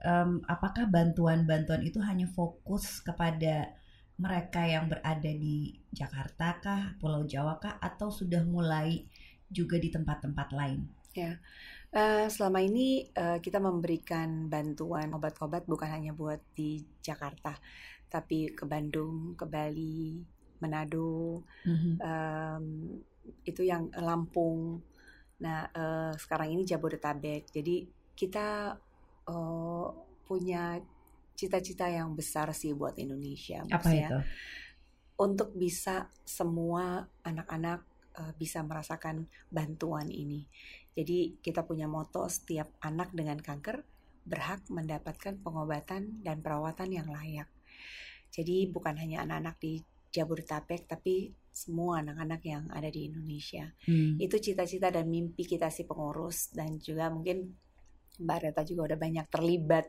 em, 0.03 0.31
apakah 0.55 0.85
bantuan-bantuan 0.95 1.81
itu 1.89 1.99
hanya 2.03 2.27
fokus 2.37 2.85
kepada 3.07 3.55
mereka 4.19 4.61
yang 4.73 4.85
berada 4.91 5.31
di 5.45 5.57
Jakarta 5.99 6.47
kah, 6.63 6.81
Pulau 6.99 7.23
Jawa 7.25 7.53
kah, 7.63 7.75
atau 7.89 8.09
sudah 8.19 8.43
mulai 8.45 9.07
juga 9.57 9.75
di 9.83 9.89
tempat-tempat 9.95 10.47
lain? 10.59 10.81
Eh, 11.93 12.25
selama 12.25 12.57
ini 12.57 13.05
eh, 13.05 13.37
kita 13.37 13.61
memberikan 13.61 14.49
bantuan 14.49 15.13
obat-obat 15.13 15.69
bukan 15.69 15.93
hanya 15.93 16.09
buat 16.09 16.41
di 16.57 16.81
Jakarta, 17.05 17.53
tapi 18.09 18.49
ke 18.49 18.65
Bandung, 18.65 19.37
ke 19.37 19.45
Bali, 19.45 20.17
Manado, 20.57 21.45
mm-hmm. 21.61 21.93
um, 22.01 22.65
itu 23.45 23.61
yang 23.61 23.93
Lampung. 23.93 24.81
Nah 25.45 25.69
uh, 25.69 26.11
sekarang 26.17 26.57
ini 26.57 26.65
Jabodetabek. 26.65 27.53
Jadi 27.53 27.85
kita 28.17 28.73
uh, 29.29 29.87
punya 30.25 30.81
cita-cita 31.37 31.93
yang 31.93 32.17
besar 32.17 32.49
sih 32.57 32.73
buat 32.73 32.97
Indonesia. 32.97 33.61
Apa 33.69 33.89
itu? 33.93 34.17
Untuk 35.19 35.53
bisa 35.53 36.09
semua 36.25 37.05
anak-anak 37.21 37.85
uh, 38.17 38.33
bisa 38.33 38.65
merasakan 38.65 39.29
bantuan 39.51 40.09
ini. 40.09 40.47
Jadi 40.93 41.41
kita 41.41 41.65
punya 41.65 41.89
moto 41.89 42.29
setiap 42.29 42.69
anak 42.85 43.11
dengan 43.13 43.41
kanker 43.41 43.81
berhak 44.23 44.63
mendapatkan 44.71 45.35
pengobatan 45.43 46.23
dan 46.23 46.39
perawatan 46.39 46.89
yang 46.93 47.09
layak. 47.11 47.49
Jadi 48.33 48.71
bukan 48.71 48.97
hanya 48.97 49.27
anak-anak 49.27 49.55
di 49.59 49.73
Jabodetabek 50.13 50.85
tapi 50.85 51.33
semua 51.53 52.01
anak-anak 52.01 52.41
yang 52.45 52.63
ada 52.73 52.89
di 52.89 53.09
Indonesia. 53.09 53.69
Hmm. 53.85 54.17
Itu 54.17 54.41
cita-cita 54.41 54.89
dan 54.89 55.09
mimpi 55.09 55.45
kita 55.45 55.69
si 55.69 55.85
pengurus 55.85 56.49
dan 56.53 56.81
juga 56.81 57.13
mungkin 57.13 57.53
Mbak 58.21 58.39
Reta 58.41 58.61
juga 58.65 58.93
udah 58.93 58.99
banyak 59.01 59.25
terlibat 59.29 59.85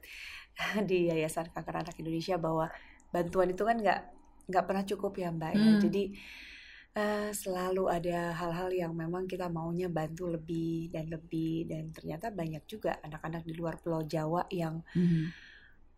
di 0.89 1.09
Yayasan 1.13 1.53
Kanker 1.53 1.85
Anak 1.85 1.97
Indonesia 2.01 2.37
bahwa 2.41 2.69
bantuan 3.13 3.53
itu 3.53 3.63
kan 3.65 3.77
nggak 3.81 4.01
nggak 4.49 4.65
pernah 4.65 4.85
cukup 4.85 5.13
ya 5.17 5.29
Mbak. 5.33 5.53
Ya. 5.53 5.61
Hmm. 5.61 5.69
Ya. 5.69 5.81
Jadi 5.89 6.03
uh, 6.95 7.31
selalu 7.35 7.91
ada 7.91 8.33
hal-hal 8.35 8.71
yang 8.71 8.93
memang 8.95 9.27
kita 9.27 9.51
maunya 9.51 9.91
bantu 9.91 10.31
lebih 10.31 10.89
dan 10.95 11.11
lebih 11.11 11.67
dan 11.69 11.91
ternyata 11.91 12.31
banyak 12.31 12.63
juga 12.71 12.99
anak-anak 13.03 13.43
di 13.43 13.53
luar 13.55 13.79
Pulau 13.83 14.07
Jawa 14.07 14.47
yang 14.51 14.81
hmm. 14.95 15.31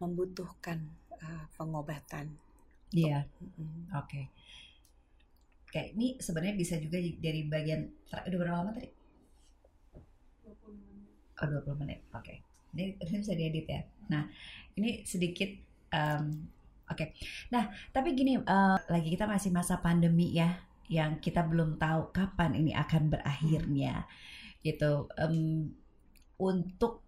membutuhkan 0.01 0.81
uh, 1.21 1.45
pengobatan. 1.55 2.33
Iya, 2.97 3.25
yeah. 3.29 3.57
mm 3.61 3.93
oke. 3.93 4.09
Okay. 4.09 4.25
Oke, 5.67 5.83
ini 5.99 6.17
sebenarnya 6.17 6.57
bisa 6.57 6.81
juga 6.81 6.97
dari 6.97 7.45
bagian 7.45 7.85
udah 8.09 8.39
berapa 8.39 8.57
lama 8.65 8.71
tadi? 8.73 8.89
20 10.47 10.73
menit. 10.73 11.11
Oh, 11.43 11.47
20 11.53 11.83
menit. 11.85 12.01
Oke. 12.17 12.23
Okay. 12.23 12.37
Ini, 12.73 12.97
ini 12.97 13.17
bisa 13.21 13.35
diedit 13.37 13.67
ya. 13.67 13.83
Nah, 14.09 14.25
ini 14.79 15.05
sedikit 15.05 15.51
um, 15.93 16.49
oke. 16.87 16.97
Okay. 16.97 17.09
Nah, 17.53 17.69
tapi 17.93 18.15
gini 18.17 18.41
uh, 18.41 18.79
lagi 18.89 19.09
kita 19.11 19.27
masih 19.29 19.53
masa 19.53 19.77
pandemi 19.83 20.33
ya 20.33 20.55
yang 20.87 21.19
kita 21.19 21.43
belum 21.43 21.79
tahu 21.81 22.15
kapan 22.15 22.55
ini 22.55 22.73
akan 22.75 23.11
berakhirnya 23.11 24.07
gitu 24.63 25.07
um, 25.19 25.71
untuk 26.37 27.03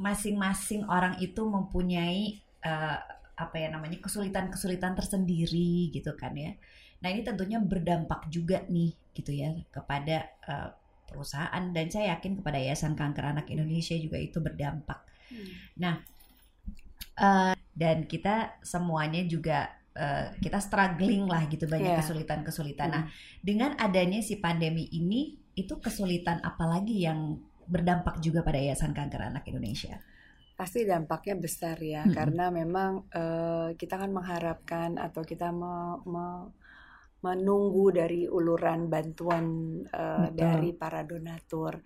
masing-masing 0.00 0.88
orang 0.88 1.20
itu 1.20 1.44
mempunyai 1.44 2.40
uh, 2.64 2.98
apa 3.36 3.56
ya 3.56 3.68
namanya 3.72 4.00
kesulitan-kesulitan 4.00 4.96
tersendiri 4.96 5.92
gitu 5.92 6.12
kan 6.16 6.32
ya. 6.36 6.56
Nah 7.00 7.08
ini 7.08 7.24
tentunya 7.24 7.60
berdampak 7.60 8.28
juga 8.32 8.64
nih 8.68 8.92
gitu 9.16 9.32
ya 9.32 9.52
kepada 9.72 10.28
uh, 10.48 10.70
perusahaan 11.08 11.64
dan 11.72 11.86
saya 11.88 12.16
yakin 12.16 12.40
kepada 12.40 12.60
Yayasan 12.60 12.96
Kanker 12.96 13.24
Anak 13.36 13.48
Indonesia 13.52 13.96
juga 13.96 14.16
itu 14.20 14.40
berdampak. 14.40 15.00
Hmm. 15.28 15.48
Nah 15.80 15.94
uh, 17.20 17.52
dan 17.76 18.04
kita 18.04 18.60
semuanya 18.64 19.24
juga 19.24 19.79
uh, 19.96 20.34
kita 20.38 20.58
struggling 20.62 21.26
lah 21.26 21.46
gitu 21.50 21.66
banyak 21.66 21.94
yeah. 21.94 22.00
kesulitan-kesulitan. 22.02 22.88
Hmm. 22.90 22.94
Nah, 22.94 23.04
dengan 23.40 23.74
adanya 23.78 24.20
si 24.22 24.38
pandemi 24.38 24.86
ini 24.92 25.38
itu 25.56 25.78
kesulitan 25.82 26.38
apa 26.42 26.64
lagi 26.66 27.02
yang 27.02 27.38
berdampak 27.70 28.18
juga 28.18 28.42
pada 28.42 28.58
Yayasan 28.58 28.94
Kanker 28.94 29.30
Anak 29.30 29.46
Indonesia? 29.46 30.02
Pasti 30.58 30.84
dampaknya 30.84 31.40
besar 31.40 31.80
ya, 31.80 32.04
hmm. 32.04 32.12
karena 32.12 32.52
memang 32.52 33.08
uh, 33.14 33.72
kita 33.78 33.96
kan 33.96 34.10
mengharapkan 34.12 35.00
atau 35.00 35.24
kita 35.24 35.48
me, 35.54 36.04
me, 36.04 36.26
menunggu 37.24 37.92
dari 37.92 38.28
uluran 38.28 38.88
bantuan 38.92 39.44
uh, 39.88 40.28
dari 40.32 40.76
para 40.76 41.00
donatur. 41.04 41.80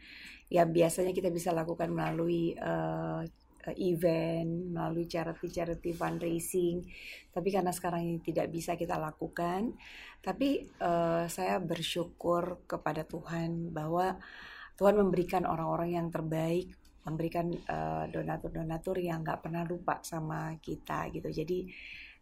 Ya 0.51 0.67
biasanya 0.67 1.14
kita 1.14 1.31
bisa 1.31 1.51
lakukan 1.51 1.90
melalui 1.90 2.55
uh, 2.59 3.23
event, 3.72 4.74
melalui 4.74 5.09
charity-charity 5.09 5.96
fundraising. 5.96 6.85
Tapi 7.33 7.48
karena 7.48 7.72
sekarang 7.72 8.05
ini 8.05 8.20
tidak 8.20 8.53
bisa 8.53 8.77
kita 8.77 9.00
lakukan, 9.00 9.72
tapi 10.20 10.68
uh, 10.85 11.24
saya 11.29 11.57
bersyukur 11.61 12.68
kepada 12.68 13.09
Tuhan 13.09 13.72
bahwa 13.72 14.20
Tuhan 14.74 14.98
memberikan 14.98 15.46
orang-orang 15.46 15.96
yang 15.96 16.09
terbaik, 16.11 16.74
memberikan 17.07 17.53
uh, 17.68 18.05
donatur-donatur 18.11 18.98
yang 18.98 19.22
nggak 19.22 19.44
pernah 19.44 19.62
lupa 19.62 20.00
sama 20.03 20.57
kita 20.59 21.12
gitu. 21.14 21.31
Jadi 21.31 21.68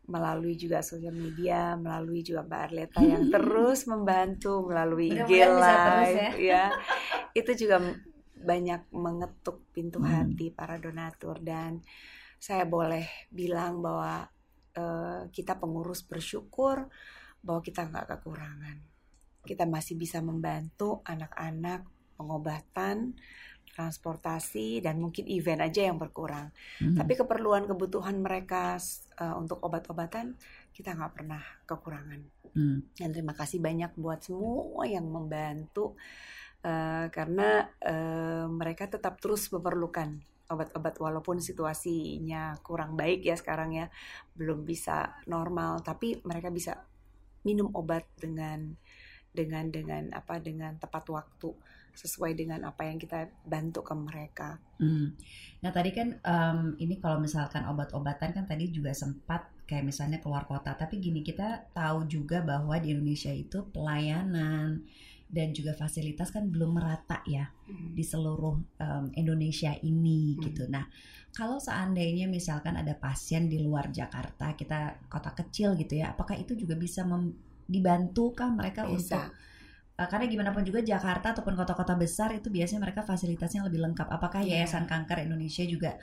melalui 0.03 0.59
juga 0.59 0.83
sosial 0.83 1.15
media, 1.15 1.79
melalui 1.79 2.27
juga 2.27 2.43
Mbak 2.43 2.63
Arleta 2.67 3.01
yang 3.07 3.31
terus 3.35 3.87
membantu 3.87 4.67
melalui 4.67 5.15
IG 5.15 5.31
Live, 5.31 6.19
ya. 6.19 6.31
ya. 6.37 6.65
Itu 7.31 7.55
juga 7.55 7.79
banyak 8.43 8.91
mengetuk 8.93 9.65
pintu 9.73 10.03
hmm. 10.03 10.09
hati 10.09 10.47
para 10.51 10.77
donatur 10.79 11.39
dan 11.43 11.81
saya 12.43 12.67
boleh 12.67 13.07
bilang 13.31 13.79
bahwa 13.79 14.27
uh, 14.75 15.31
kita 15.31 15.57
pengurus 15.63 16.03
bersyukur 16.03 16.91
bahwa 17.43 17.61
kita 17.63 17.87
nggak 17.87 18.19
kekurangan. 18.19 18.79
Kita 19.43 19.67
masih 19.67 19.99
bisa 19.99 20.23
membantu 20.23 21.03
anak-anak 21.07 21.87
pengobatan, 22.15 23.19
transportasi 23.75 24.85
dan 24.85 25.01
mungkin 25.01 25.27
event 25.27 25.65
aja 25.65 25.91
yang 25.91 25.99
berkurang. 25.99 26.53
Hmm. 26.79 26.95
Tapi 26.95 27.19
keperluan 27.19 27.67
kebutuhan 27.67 28.21
mereka 28.21 28.79
uh, 29.19 29.35
untuk 29.39 29.59
obat-obatan 29.65 30.37
kita 30.71 30.95
nggak 30.95 31.13
pernah 31.15 31.43
kekurangan. 31.67 32.21
Hmm. 32.53 32.85
Dan 32.93 33.11
terima 33.17 33.33
kasih 33.33 33.59
banyak 33.65 33.97
buat 33.97 34.21
semua 34.23 34.85
yang 34.85 35.09
membantu 35.09 35.97
uh, 36.65 37.07
karena 37.11 37.69
uh, 37.83 38.47
mereka 38.51 38.89
tetap 38.91 39.19
terus 39.19 39.51
memerlukan 39.51 40.19
obat-obat 40.53 41.01
walaupun 41.01 41.41
situasinya 41.41 42.61
kurang 42.61 42.93
baik 42.93 43.25
ya 43.25 43.35
sekarang 43.39 43.73
ya 43.73 43.87
belum 44.37 44.69
bisa 44.69 45.17
normal 45.25 45.81
tapi 45.81 46.21
mereka 46.29 46.53
bisa 46.53 46.77
minum 47.43 47.73
obat 47.73 48.05
dengan 48.21 48.77
dengan 49.33 49.73
dengan 49.73 50.13
apa 50.13 50.39
dengan 50.45 50.77
tepat 50.77 51.09
waktu 51.09 51.51
sesuai 51.93 52.33
dengan 52.37 52.65
apa 52.65 52.89
yang 52.89 52.97
kita 52.97 53.29
bantu 53.45 53.85
ke 53.85 53.95
mereka. 53.97 54.57
Hmm. 54.81 55.13
Nah 55.61 55.71
tadi 55.73 55.93
kan 55.93 56.17
um, 56.25 56.77
ini 56.81 56.97
kalau 56.97 57.21
misalkan 57.21 57.69
obat-obatan 57.69 58.33
kan 58.33 58.45
tadi 58.49 58.73
juga 58.73 58.97
sempat 58.97 59.49
kayak 59.69 59.89
misalnya 59.89 60.19
keluar 60.21 60.49
kota, 60.49 60.73
tapi 60.77 61.01
gini 61.01 61.21
kita 61.21 61.73
tahu 61.73 62.09
juga 62.09 62.41
bahwa 62.41 62.77
di 62.81 62.97
Indonesia 62.97 63.33
itu 63.33 63.65
pelayanan 63.73 64.85
dan 65.33 65.57
juga 65.57 65.73
fasilitas 65.73 66.29
kan 66.29 66.53
belum 66.53 66.77
merata 66.77 67.25
ya 67.25 67.49
hmm. 67.49 67.97
di 67.97 68.05
seluruh 68.05 68.61
um, 68.61 69.05
Indonesia 69.17 69.73
ini 69.81 70.37
hmm. 70.37 70.41
gitu. 70.45 70.69
Nah, 70.69 70.85
kalau 71.33 71.57
seandainya 71.57 72.29
misalkan 72.29 72.77
ada 72.77 72.93
pasien 72.93 73.49
di 73.49 73.57
luar 73.65 73.89
Jakarta, 73.89 74.53
kita 74.53 75.09
kota 75.09 75.33
kecil 75.33 75.73
gitu 75.81 76.05
ya, 76.05 76.13
apakah 76.13 76.37
itu 76.37 76.53
juga 76.53 76.77
bisa 76.77 77.09
dibantu 77.65 78.37
kah 78.37 78.53
mereka 78.53 78.85
bisa. 78.85 78.93
untuk 78.93 79.25
uh, 79.97 80.09
karena 80.13 80.29
gimana 80.29 80.51
pun 80.53 80.69
juga 80.69 80.85
Jakarta 80.85 81.33
ataupun 81.33 81.57
kota-kota 81.57 81.97
besar 81.97 82.37
itu 82.37 82.53
biasanya 82.53 82.85
mereka 82.85 83.01
fasilitasnya 83.01 83.65
lebih 83.65 83.81
lengkap. 83.89 84.13
Apakah 84.13 84.45
yeah. 84.45 84.61
Yayasan 84.69 84.85
Kanker 84.85 85.25
Indonesia 85.25 85.65
juga 85.65 85.97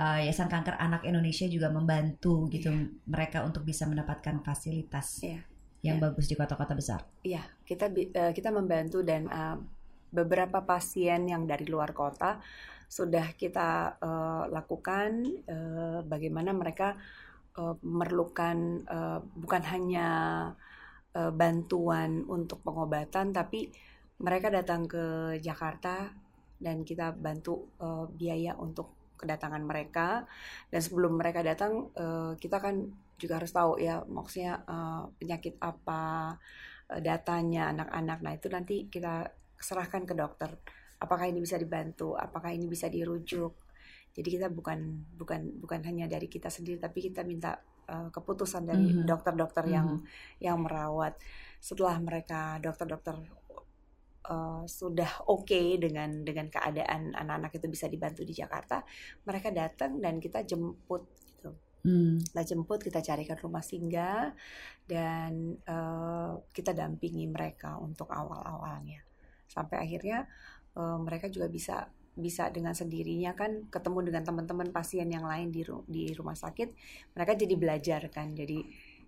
uh, 0.00 0.24
Yayasan 0.24 0.48
Kanker 0.48 0.80
Anak 0.80 1.04
Indonesia 1.04 1.44
juga 1.52 1.68
membantu 1.68 2.48
gitu 2.48 2.72
yeah. 2.72 2.88
mereka 3.04 3.44
untuk 3.44 3.68
bisa 3.68 3.84
mendapatkan 3.84 4.40
fasilitas? 4.40 5.20
Yeah 5.20 5.49
yang 5.80 5.96
ya. 5.96 6.10
bagus 6.10 6.28
di 6.28 6.36
kota-kota 6.36 6.76
besar. 6.76 7.00
Iya, 7.24 7.44
kita 7.64 7.88
uh, 7.92 8.32
kita 8.36 8.52
membantu 8.52 9.00
dan 9.00 9.28
uh, 9.28 9.56
beberapa 10.10 10.60
pasien 10.66 11.26
yang 11.30 11.46
dari 11.46 11.64
luar 11.70 11.94
kota 11.94 12.42
sudah 12.90 13.38
kita 13.38 14.02
uh, 14.02 14.50
lakukan 14.50 15.22
uh, 15.46 16.02
bagaimana 16.02 16.50
mereka 16.50 16.98
uh, 17.54 17.78
memerlukan 17.86 18.82
uh, 18.90 19.22
bukan 19.38 19.62
hanya 19.70 20.08
uh, 21.14 21.30
bantuan 21.30 22.26
untuk 22.26 22.66
pengobatan 22.66 23.30
tapi 23.30 23.70
mereka 24.18 24.50
datang 24.50 24.90
ke 24.90 25.38
Jakarta 25.38 26.10
dan 26.58 26.82
kita 26.82 27.14
bantu 27.14 27.70
uh, 27.78 28.10
biaya 28.10 28.58
untuk 28.58 29.14
kedatangan 29.16 29.62
mereka 29.62 30.26
dan 30.68 30.80
sebelum 30.82 31.14
mereka 31.14 31.46
datang 31.46 31.94
uh, 31.94 32.34
kita 32.42 32.58
kan 32.58 32.90
juga 33.20 33.36
harus 33.36 33.52
tahu 33.52 33.76
ya 33.76 34.00
maksudnya 34.08 34.64
uh, 34.64 35.04
penyakit 35.20 35.60
apa 35.60 36.34
uh, 36.88 37.00
datanya 37.04 37.68
anak-anak. 37.76 38.18
Nah 38.24 38.32
itu 38.32 38.48
nanti 38.48 38.88
kita 38.88 39.28
serahkan 39.60 40.08
ke 40.08 40.16
dokter. 40.16 40.56
Apakah 41.00 41.28
ini 41.28 41.44
bisa 41.44 41.60
dibantu? 41.60 42.16
Apakah 42.16 42.56
ini 42.56 42.64
bisa 42.64 42.88
dirujuk? 42.88 43.52
Jadi 44.10 44.28
kita 44.40 44.48
bukan 44.48 45.04
bukan 45.14 45.60
bukan 45.60 45.80
hanya 45.84 46.08
dari 46.08 46.26
kita 46.26 46.48
sendiri 46.48 46.80
tapi 46.80 47.12
kita 47.12 47.22
minta 47.22 47.60
uh, 47.92 48.08
keputusan 48.08 48.64
dari 48.64 48.90
mm-hmm. 48.90 49.06
dokter-dokter 49.06 49.68
mm 49.68 49.70
-hmm. 49.70 49.76
yang 49.76 49.88
yang 50.40 50.58
merawat. 50.64 51.20
Setelah 51.60 52.00
mereka 52.00 52.56
dokter-dokter 52.58 53.20
uh, 54.30 54.62
sudah 54.64 55.26
oke 55.26 55.48
okay 55.50 55.76
dengan 55.76 56.22
dengan 56.22 56.46
keadaan 56.46 57.12
anak-anak 57.12 57.52
itu 57.58 57.66
bisa 57.66 57.86
dibantu 57.90 58.22
di 58.22 58.32
Jakarta 58.32 58.84
mereka 59.26 59.50
datang 59.50 59.98
dan 59.98 60.22
kita 60.22 60.46
jemput 60.46 61.08
Hmm. 61.80 62.20
Kita 62.20 62.42
jemput, 62.44 62.80
kita 62.84 63.00
carikan 63.00 63.40
rumah 63.40 63.64
singgah 63.64 64.36
dan 64.84 65.56
uh, 65.64 66.36
kita 66.50 66.76
dampingi 66.76 67.30
mereka 67.30 67.78
untuk 67.80 68.10
awal-awalnya 68.10 69.06
sampai 69.50 69.82
akhirnya 69.82 70.30
uh, 70.78 70.98
mereka 71.02 71.26
juga 71.26 71.50
bisa 71.50 71.90
bisa 72.14 72.50
dengan 72.50 72.74
sendirinya 72.74 73.34
kan 73.34 73.70
ketemu 73.70 74.10
dengan 74.10 74.22
teman-teman 74.26 74.70
pasien 74.70 75.10
yang 75.10 75.26
lain 75.26 75.50
di 75.50 75.62
di 75.86 76.10
rumah 76.14 76.34
sakit 76.34 76.68
mereka 77.14 77.32
jadi 77.34 77.54
belajar 77.54 78.00
kan 78.10 78.34
jadi 78.34 78.62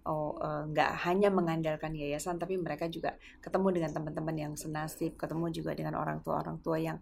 oh 0.06 0.34
uh, 0.38 0.66
nggak 0.66 1.06
hanya 1.06 1.30
mengandalkan 1.30 1.94
yayasan 1.94 2.38
tapi 2.38 2.58
mereka 2.58 2.90
juga 2.90 3.14
ketemu 3.38 3.68
dengan 3.78 3.90
teman-teman 3.94 4.36
yang 4.38 4.52
senasib 4.58 5.14
ketemu 5.14 5.50
juga 5.54 5.78
dengan 5.78 5.94
orang 5.94 6.22
tua 6.26 6.42
orang 6.42 6.58
tua 6.58 6.78
yang 6.78 6.98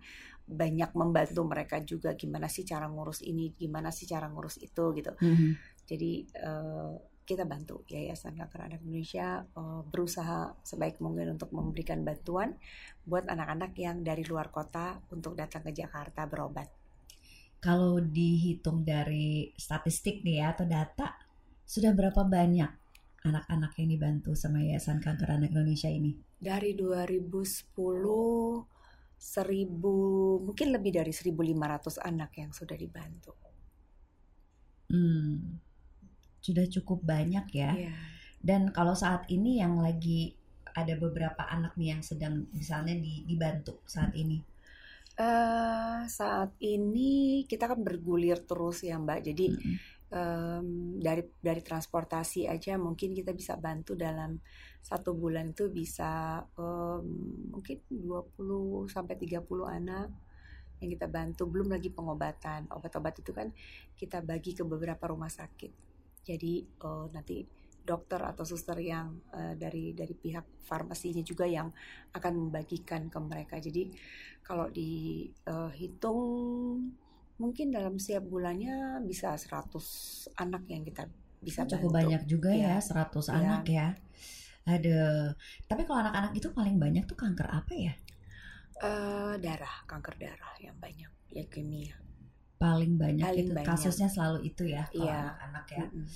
banyak 0.50 0.90
membantu 0.98 1.46
mereka 1.46 1.78
juga 1.86 2.18
gimana 2.18 2.50
sih 2.50 2.66
cara 2.66 2.90
ngurus 2.90 3.22
ini 3.22 3.54
gimana 3.54 3.94
sih 3.94 4.10
cara 4.10 4.26
ngurus 4.26 4.58
itu 4.58 4.84
gitu 4.98 5.14
mm 5.14 5.34
-hmm. 5.34 5.50
jadi 5.86 6.12
uh, 6.42 6.94
kita 7.30 7.46
bantu 7.46 7.86
Yayasan 7.86 8.34
Kanker 8.34 8.66
Anak 8.66 8.82
Indonesia 8.82 9.46
uh, 9.54 9.86
berusaha 9.86 10.50
sebaik 10.66 10.98
mungkin 10.98 11.38
untuk 11.38 11.54
memberikan 11.54 12.02
bantuan 12.02 12.58
buat 13.06 13.30
anak-anak 13.30 13.70
yang 13.78 14.02
dari 14.02 14.26
luar 14.26 14.50
kota 14.50 14.98
untuk 15.14 15.38
datang 15.38 15.62
ke 15.62 15.70
Jakarta 15.70 16.26
berobat. 16.26 16.66
Kalau 17.62 18.02
dihitung 18.02 18.82
dari 18.82 19.54
statistik 19.54 20.26
nih 20.26 20.42
ya 20.42 20.58
atau 20.58 20.66
data, 20.66 21.14
sudah 21.62 21.94
berapa 21.94 22.26
banyak 22.26 22.72
anak-anak 23.22 23.78
yang 23.78 23.88
dibantu 23.94 24.34
sama 24.34 24.58
Yayasan 24.66 24.98
Kanker 24.98 25.30
Anak 25.30 25.54
Indonesia 25.54 25.86
ini? 25.86 26.18
Dari 26.34 26.74
2010 26.74 27.78
seribu 29.20 30.40
mungkin 30.40 30.72
lebih 30.72 30.96
dari 30.96 31.12
1.500 31.12 32.00
anak 32.00 32.30
yang 32.40 32.50
sudah 32.56 32.72
dibantu. 32.72 33.37
Hmm, 34.88 35.61
sudah 36.40 36.64
cukup 36.72 37.04
banyak 37.04 37.46
ya. 37.52 37.76
Yeah. 37.76 38.00
Dan 38.40 38.72
kalau 38.72 38.96
saat 38.96 39.28
ini 39.28 39.61
yang 39.61 39.76
lagi 39.85 40.33
ada 40.72 40.96
beberapa 40.96 41.44
anak 41.44 41.76
nih 41.76 41.92
yang 41.92 42.02
sedang 42.02 42.48
misalnya 42.56 42.96
dibantu 43.28 43.85
saat 43.85 44.16
ini. 44.16 44.40
Uh, 45.20 46.09
saat 46.09 46.56
ini 46.64 47.44
kita 47.44 47.68
kan 47.68 47.85
bergulir 47.85 48.40
terus 48.48 48.80
ya 48.80 48.96
Mbak. 48.96 49.20
Jadi 49.20 49.44
mm 49.52 49.56
-hmm. 49.61 49.99
Um, 50.10 50.98
dari 50.98 51.22
dari 51.38 51.62
transportasi 51.62 52.46
aja 52.50 52.76
mungkin 52.76 53.14
kita 53.14 53.34
bisa 53.34 53.56
bantu 53.56 53.94
dalam 53.94 54.38
satu 54.80 55.12
bulan 55.12 55.52
itu 55.52 55.68
bisa 55.68 56.40
um, 56.56 57.04
mungkin 57.52 57.78
20 57.88 58.88
sampai 58.88 59.14
30 59.16 59.44
anak 59.66 60.08
yang 60.80 60.90
kita 60.96 61.06
bantu. 61.06 61.44
Belum 61.46 61.68
lagi 61.68 61.92
pengobatan. 61.92 62.66
Obat-obat 62.72 63.20
itu 63.20 63.30
kan 63.36 63.52
kita 63.94 64.24
bagi 64.24 64.56
ke 64.56 64.64
beberapa 64.64 65.12
rumah 65.12 65.28
sakit. 65.28 65.72
Jadi 66.24 66.64
uh, 66.84 67.06
nanti 67.12 67.44
dokter 67.80 68.20
atau 68.20 68.44
suster 68.44 68.76
yang 68.80 69.20
uh, 69.32 69.56
dari 69.56 69.92
dari 69.96 70.12
pihak 70.16 70.64
farmasinya 70.64 71.24
juga 71.24 71.44
yang 71.48 71.68
akan 72.16 72.32
membagikan 72.48 73.08
ke 73.12 73.18
mereka. 73.20 73.60
Jadi 73.60 73.92
kalau 74.40 74.68
dihitung 74.72 76.18
mungkin 77.40 77.72
dalam 77.72 77.96
setiap 77.96 78.29
bulannya 78.29 79.00
bisa 79.09 79.33
100 79.33 80.37
anak 80.37 80.68
yang 80.68 80.85
kita 80.85 81.09
bisa 81.40 81.64
bantu. 81.64 81.81
Cukup 81.81 81.90
banyak 81.96 82.22
juga 82.29 82.53
ya, 82.53 82.76
ya 82.76 83.09
100 83.09 83.16
ya. 83.16 83.33
anak 83.33 83.62
ya. 83.64 83.88
Ada. 84.68 85.00
Tapi 85.64 85.83
kalau 85.88 86.05
anak-anak 86.05 86.33
itu 86.37 86.53
paling 86.53 86.76
banyak 86.76 87.09
tuh 87.09 87.16
kanker 87.16 87.48
apa 87.48 87.72
ya? 87.72 87.94
Uh, 88.81 89.35
darah, 89.40 89.88
kanker 89.88 90.20
darah 90.20 90.55
yang 90.61 90.76
banyak, 90.76 91.09
leukemia 91.33 91.96
paling 92.60 93.00
banyak 93.00 93.24
paling 93.24 93.40
itu 93.48 93.52
banyak. 93.56 93.64
kasusnya 93.72 94.12
selalu 94.12 94.52
itu 94.52 94.68
ya 94.68 94.84
kalau 94.92 95.08
yeah. 95.08 95.32
anak-anak 95.32 95.66
ya. 95.72 95.84
Mm 95.88 95.90
-hmm. 95.96 96.06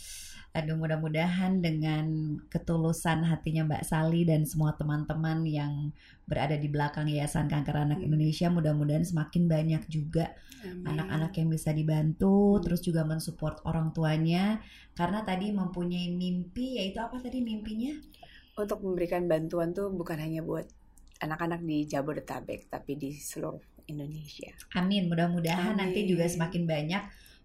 Aduh 0.55 0.77
mudah-mudahan 0.79 1.53
dengan 1.59 2.07
ketulusan 2.47 3.27
hatinya 3.27 3.67
Mbak 3.67 3.83
Sali 3.91 4.23
dan 4.23 4.47
semua 4.47 4.71
teman-teman 4.79 5.43
yang 5.43 5.91
berada 6.31 6.55
di 6.55 6.71
belakang 6.71 7.11
Yayasan 7.11 7.51
Kanker 7.51 7.75
Anak 7.75 7.99
mm. 7.99 8.07
Indonesia 8.07 8.47
mudah-mudahan 8.53 9.03
semakin 9.03 9.51
banyak 9.51 9.83
juga 9.91 10.31
anak-anak 10.87 11.35
yang 11.35 11.49
bisa 11.51 11.75
dibantu 11.75 12.61
mm. 12.61 12.63
terus 12.63 12.87
juga 12.87 13.03
mensupport 13.03 13.67
orang 13.67 13.91
tuanya 13.91 14.63
karena 14.95 15.27
tadi 15.27 15.51
mempunyai 15.51 16.15
mimpi 16.15 16.79
yaitu 16.79 17.03
apa 17.03 17.19
tadi 17.19 17.43
mimpinya? 17.43 17.97
Untuk 18.55 18.79
memberikan 18.87 19.27
bantuan 19.27 19.75
tuh 19.75 19.91
bukan 19.91 20.23
hanya 20.23 20.45
buat 20.47 20.71
anak-anak 21.25 21.65
di 21.65 21.89
Jabodetabek 21.89 22.69
tapi 22.69 23.01
di 23.01 23.11
seluruh 23.17 23.75
Indonesia. 23.89 24.53
Amin. 24.77 25.09
Mudah-mudahan 25.09 25.77
nanti 25.77 26.05
juga 26.05 26.29
semakin 26.29 26.65
banyak 26.65 27.03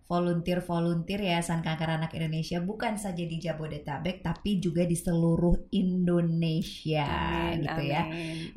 volunteer-volunteer 0.10 1.22
Yayasan 1.22 1.62
Kanker 1.62 2.02
Anak 2.02 2.18
Indonesia 2.18 2.58
bukan 2.58 2.98
saja 2.98 3.22
di 3.22 3.38
Jabodetabek 3.38 4.26
tapi 4.26 4.58
juga 4.58 4.82
di 4.82 4.98
seluruh 4.98 5.70
Indonesia 5.70 7.06
amin, 7.54 7.62
gitu 7.62 7.82
ya. 7.86 8.04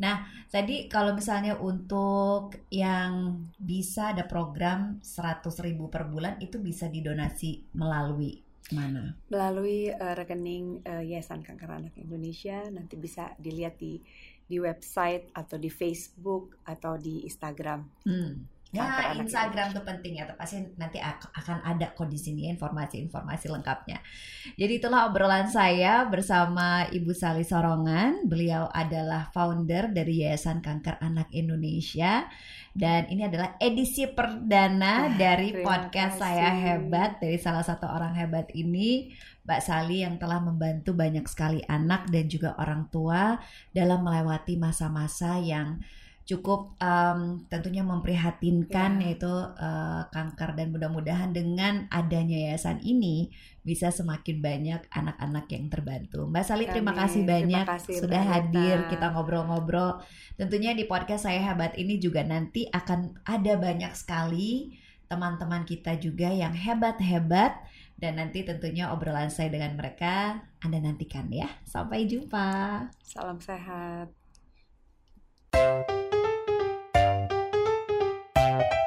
Nah, 0.01 0.25
tadi 0.49 0.89
kalau 0.89 1.13
misalnya 1.13 1.61
untuk 1.61 2.57
yang 2.73 3.45
bisa 3.61 4.17
ada 4.17 4.25
program 4.25 5.05
100 5.05 5.45
ribu 5.61 5.93
per 5.93 6.09
bulan 6.09 6.41
itu 6.41 6.57
bisa 6.57 6.89
didonasi 6.89 7.69
melalui 7.77 8.41
mana? 8.73 9.13
Melalui 9.29 9.93
uh, 9.93 10.15
rekening 10.17 10.81
uh, 10.89 11.05
Yayasan 11.05 11.45
Kanker 11.45 11.69
Anak 11.69 11.95
Indonesia 12.01 12.65
nanti 12.73 12.97
bisa 12.97 13.37
dilihat 13.37 13.77
di 13.77 14.01
di 14.53 14.61
website 14.61 15.33
atau 15.33 15.57
di 15.57 15.73
Facebook 15.73 16.61
atau 16.69 17.01
di 17.01 17.25
Instagram. 17.25 17.81
Hmm. 18.05 18.45
Ya, 18.73 19.13
Instagram 19.21 19.77
tuh 19.77 19.85
penting 19.85 20.17
ya, 20.17 20.25
pasti 20.33 20.65
nanti 20.81 20.97
akan 20.97 21.61
ada 21.61 21.93
kok 21.93 22.09
di 22.09 22.17
sini 22.17 22.49
informasi-informasi 22.57 23.53
lengkapnya. 23.53 24.01
Jadi 24.57 24.81
itulah 24.81 25.13
obrolan 25.13 25.45
saya 25.53 26.09
bersama 26.09 26.89
Ibu 26.89 27.13
Sali 27.13 27.45
Sorongan. 27.45 28.25
Beliau 28.25 28.73
adalah 28.73 29.29
founder 29.37 29.93
dari 29.93 30.25
Yayasan 30.25 30.65
Kanker 30.65 31.05
Anak 31.05 31.29
Indonesia 31.37 32.25
dan 32.73 33.13
ini 33.13 33.29
adalah 33.29 33.61
edisi 33.61 34.09
perdana 34.09 35.13
dari 35.21 35.61
podcast 35.61 36.17
kasih. 36.17 36.25
saya 36.25 36.51
hebat 36.57 37.21
dari 37.21 37.37
salah 37.37 37.61
satu 37.61 37.85
orang 37.85 38.17
hebat 38.17 38.49
ini 38.57 39.13
Mbak 39.45 39.61
Sali 39.61 40.01
yang 40.01 40.17
telah 40.17 40.41
membantu 40.41 40.97
banyak 40.97 41.29
sekali 41.29 41.61
anak 41.69 42.09
dan 42.09 42.25
juga 42.33 42.57
orang 42.57 42.89
tua 42.89 43.37
dalam 43.77 44.01
melewati 44.01 44.57
masa-masa 44.57 45.37
yang 45.37 45.85
cukup 46.23 46.79
um, 46.79 47.43
tentunya 47.51 47.83
memprihatinkan 47.83 49.03
yeah. 49.03 49.05
yaitu 49.11 49.33
uh, 49.59 50.07
kanker 50.15 50.55
dan 50.55 50.71
mudah-mudahan 50.71 51.35
dengan 51.35 51.91
adanya 51.91 52.39
yayasan 52.51 52.79
ini 52.87 53.35
bisa 53.63 53.91
semakin 53.91 54.39
banyak 54.43 54.81
anak-anak 54.91 55.47
yang 55.51 55.67
terbantu. 55.71 56.27
Mbak 56.31 56.45
Sali 56.47 56.67
terima 56.71 56.95
kasih 56.95 57.23
banyak 57.27 57.67
terima 57.67 57.79
kasih, 57.79 57.95
sudah 57.99 58.23
hadir 58.23 58.87
kita 58.87 59.11
ngobrol-ngobrol. 59.15 60.03
Tentunya 60.39 60.75
di 60.75 60.87
podcast 60.87 61.27
saya 61.27 61.43
hebat 61.43 61.75
ini 61.79 61.99
juga 61.99 62.23
nanti 62.23 62.67
akan 62.71 63.23
ada 63.27 63.55
banyak 63.59 63.93
sekali 63.95 64.79
teman-teman 65.11 65.69
kita 65.69 65.99
juga 66.01 66.33
yang 66.33 66.57
hebat-hebat 66.57 67.61
dan 68.01 68.19
nanti 68.19 68.43
tentunya 68.43 68.91
obrolan 68.91 69.31
saya 69.31 69.53
dengan 69.53 69.79
mereka 69.79 70.43
Anda 70.59 70.83
nantikan 70.83 71.31
ya. 71.31 71.47
Sampai 71.63 72.11
jumpa. 72.11 72.91
Salam 73.07 73.39
sehat. 73.39 74.11
thank 78.53 78.73
you 78.73 78.82